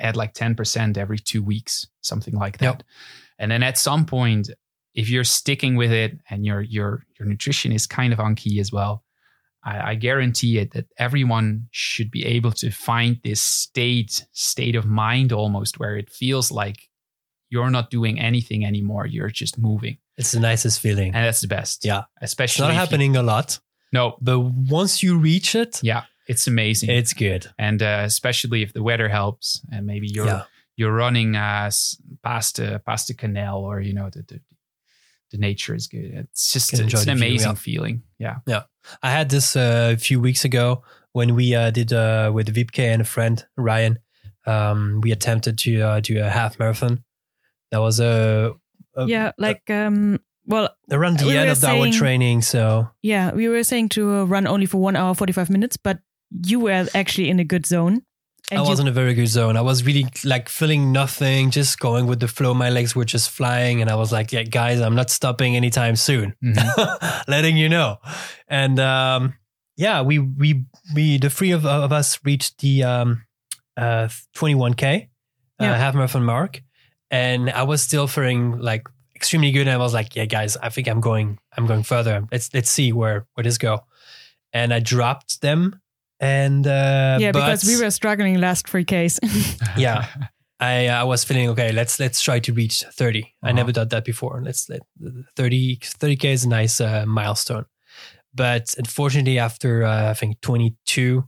[0.00, 2.82] add like 10% every two weeks something like that Yep.
[3.38, 4.50] and then at some point
[4.94, 8.60] if you're sticking with it and your your your nutrition is kind of on key
[8.60, 9.04] as well
[9.64, 14.84] I, I guarantee it that everyone should be able to find this state state of
[14.86, 16.88] mind almost where it feels like
[17.50, 21.14] you're not doing anything anymore you're just moving It's the nicest feeling.
[21.14, 22.02] and that's the best Yeah.
[22.20, 23.58] It's especially not if you- happening a lot,
[23.92, 26.04] no but once you reach it, Yeah.
[26.28, 26.90] It's amazing.
[26.90, 27.46] It's good.
[27.58, 30.42] and uh, especially if the weather helps and maybe you're Yeah.
[30.76, 31.70] you're running uh,
[32.22, 34.40] past the past the canal or you know the the,
[35.30, 36.10] the nature is good.
[36.14, 37.54] It's just it's an the view, amazing yeah.
[37.54, 38.02] feeling.
[38.18, 38.36] Yeah.
[38.46, 38.62] Yeah.
[39.02, 40.82] I had this uh, a few weeks ago
[41.12, 43.98] when we uh, did uh, with Wiebke and a friend Ryan.
[44.46, 47.02] Um, we attempted to uh, do a half marathon.
[47.70, 48.52] That was a,
[48.94, 52.42] a yeah, like um, well, around the we end were of our saying- training.
[52.42, 55.76] So yeah, we were saying to uh, run only for one hour forty five minutes,
[55.76, 55.98] but
[56.44, 58.02] you were actually in a good zone.
[58.52, 59.56] I was in a very good zone.
[59.56, 62.54] I was really like feeling nothing, just going with the flow.
[62.54, 65.96] My legs were just flying, and I was like, "Yeah, guys, I'm not stopping anytime
[65.96, 67.24] soon." Mhm.
[67.28, 67.96] Letting you know,
[68.46, 69.34] and um,
[69.76, 73.24] yeah, we we we the three of, of us reached the um,
[73.76, 75.08] uh, 21k
[75.58, 76.62] uh, half marathon mark,
[77.10, 78.86] and I was still feeling like
[79.16, 79.66] extremely good.
[79.66, 81.38] And I was like, "Yeah, guys, I think I'm going.
[81.56, 82.24] I'm going further.
[82.30, 83.80] Let's let's see where where this go."
[84.52, 85.80] And I dropped them,
[86.20, 89.18] and uh, yeah, because we were struggling last three Ks.
[89.76, 90.06] Yeah.
[90.58, 91.70] I I was feeling okay.
[91.72, 93.20] Let's let's try to reach 30.
[93.20, 93.52] I Uh-huh.
[93.56, 94.40] never done that before.
[94.42, 94.80] Let's let
[95.36, 97.66] 30 30k is a nice uh, milestone.
[98.34, 101.24] But unfortunately, after uh, I think 22,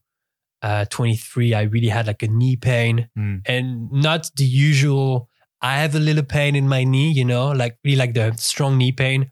[0.62, 3.40] uh, 23, I really had like a knee pain Mm.
[3.46, 5.28] and not the usual.
[5.60, 8.78] I have a little pain in my knee, you know, like really like the strong
[8.78, 9.30] knee pain,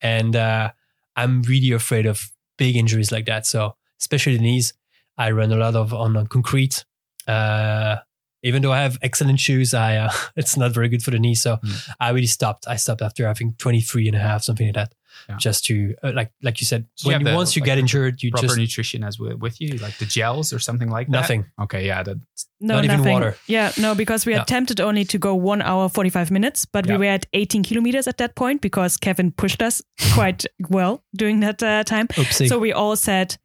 [0.00, 0.70] and uh,
[1.16, 3.46] I'm really afraid of big injuries like that.
[3.46, 4.72] So especially the knees,
[5.18, 6.84] I run a lot of on, on concrete.
[7.26, 7.96] Uh,
[8.42, 11.34] even though I have excellent shoes, I uh, it's not very good for the knee.
[11.34, 11.88] So Mm.
[12.00, 12.68] I really stopped.
[12.68, 14.94] I stopped after I think 23 and a half, something like that.
[15.28, 15.36] Yeah.
[15.38, 17.66] Just to uh, like like you said, Do you when have the, once you like,
[17.66, 20.90] get injured, you Proper just nutrition as with, with you, like the gels or something
[20.90, 21.12] like that.
[21.12, 21.46] nothing.
[21.62, 22.18] Okay, yeah, that
[22.60, 23.36] No, Not even water.
[23.46, 24.42] Yeah, no, because we Yeah.
[24.42, 26.92] attempted only to go one hour, 45 minutes, but Yeah.
[26.98, 29.82] we were at 18 kilometers at that point because Kevin pushed us
[30.14, 32.08] quite well during that uh, time.
[32.08, 32.48] Oopsie.
[32.48, 33.36] So we all said,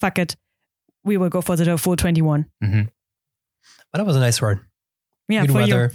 [0.00, 0.36] fuck it.
[1.04, 2.46] We will go for the full 21.
[2.60, 4.60] but that was a nice run.
[5.28, 5.92] Yeah, good for weather.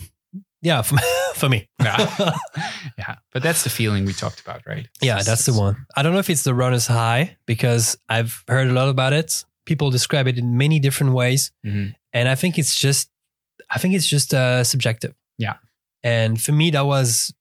[0.64, 0.98] Yeah, for,
[1.36, 1.68] for me.
[1.82, 2.34] Yeah.
[2.98, 4.88] yeah, but that's the feeling we talked about, right?
[5.02, 5.86] Yeah, that's the one.
[5.96, 9.44] I don't know if it's the runner's high because I've heard a lot about it.
[9.66, 11.94] People describe it in many different ways, Mhm.
[12.14, 13.10] and I think it's just,
[13.70, 15.14] I think it's just uh, subjective.
[15.38, 15.56] Yeah.
[16.04, 17.34] And for me, that was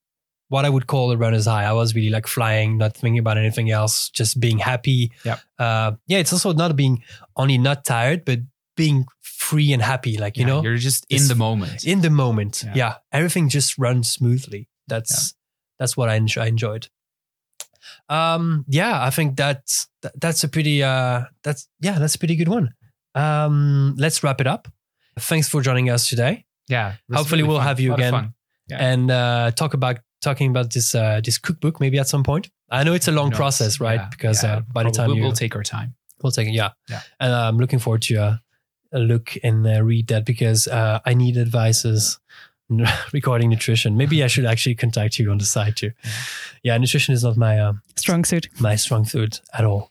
[0.48, 1.64] what I would call a runner's high.
[1.64, 5.10] I was really like flying, not thinking about anything else, just being happy.
[5.24, 5.40] Yep.
[5.58, 7.02] Uh, yeah, it's also not being
[7.36, 8.40] only not tired, but
[8.76, 9.06] being
[9.52, 10.16] free and happy.
[10.18, 11.84] Like you Yeah, know, you're just in the moment.
[11.84, 12.62] in the moment.
[12.64, 12.72] Yeah.
[12.74, 12.94] Yeah.
[13.12, 14.68] everything just runs smoothly.
[14.88, 15.34] That's
[15.78, 16.88] that's what I, enjoy, I enjoyed.
[18.08, 22.36] Um, yeah, I think that's that, that's a pretty uh that's yeah that's a pretty
[22.36, 22.74] good one.
[23.14, 24.68] Um, let's wrap it up.
[25.18, 26.94] Thanks for joining us today yeah.
[27.12, 27.66] Hopefully really we'll fun.
[27.66, 28.34] have you A lot of again.
[28.70, 32.50] And uh, talk about talking about this uh, this cookbook maybe at some point.
[32.70, 34.00] I know it's a long process, right?
[34.00, 35.94] Yeah, because yeah, uh, by the time we'll, you we'll take our time.
[36.22, 36.54] We'll take it.
[36.54, 36.70] Yeah.
[36.88, 37.02] Yeah.
[37.20, 38.36] And uh, I'm looking forward to uh,
[38.98, 42.18] look and uh, read that because uh, I need advices
[43.12, 43.96] regarding nutrition.
[43.96, 45.92] Maybe I should actually contact you on the side too.
[46.62, 48.48] Yeah, nutrition is not my uh, Strong suit.
[48.60, 49.90] my strong suit at all.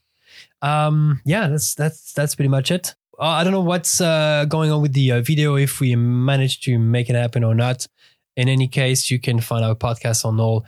[0.61, 2.95] Um, yeah, that's that's that's pretty much it.
[3.19, 6.61] Uh, I don't know what's uh, going on with the uh, video if we manage
[6.61, 7.87] to make it happen or not.
[8.35, 10.65] In any case, you can find our podcast on all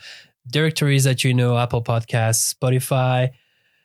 [0.48, 3.32] directories that you know: Apple Podcasts, Spotify,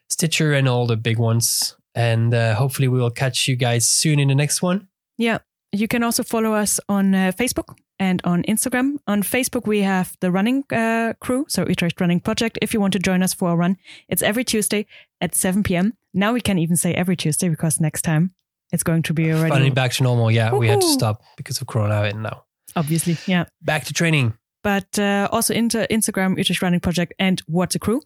[0.09, 1.76] Stitcher, and all the big ones.
[1.99, 4.86] And uh, hopefully, we will catch you guys soon in the next one.
[5.16, 5.38] Yeah.
[5.72, 8.99] You can also follow us on uh, Facebook and on Instagram.
[9.09, 12.57] On Facebook, we have the running uh, crew, so Utrecht Running Project.
[12.62, 13.76] If you want to join us for a run,
[14.09, 14.86] it's every Tuesday
[15.20, 15.92] at 7 p.m.
[16.14, 18.32] Now we can even say every Tuesday because next time
[18.72, 20.30] it's going to be already, Finally, back to normal.
[20.30, 22.44] Yeah, we had to stop because of Corona, and now
[22.76, 23.18] obviously.
[23.26, 23.46] Yeah.
[23.61, 24.34] back to training.
[24.62, 28.03] But uh, also into Instagram, Utrecht Running Project and What's a Crew.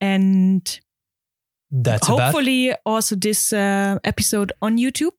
[0.00, 0.80] And
[1.70, 2.20] That's about.
[2.20, 5.12] hopefully also this uh, episode on YouTube.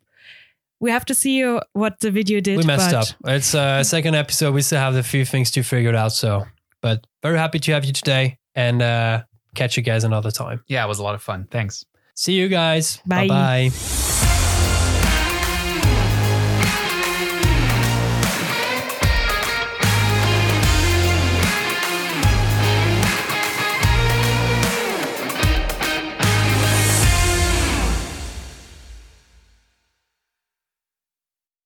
[0.79, 2.57] We have to see uh, what the video did.
[2.57, 3.35] we messed but up.
[3.35, 4.53] It's a second episode.
[4.53, 6.13] We still have a few things to figure out.
[6.13, 6.45] So,
[6.81, 9.23] but very happy to have you today and uh,
[9.55, 10.63] catch you guys another time.
[10.67, 11.47] Yeah, it was a lot of fun.
[11.51, 11.85] Thanks.
[12.15, 12.97] See you guys.
[13.05, 13.27] Bye.
[13.27, 14.18] Bye bye.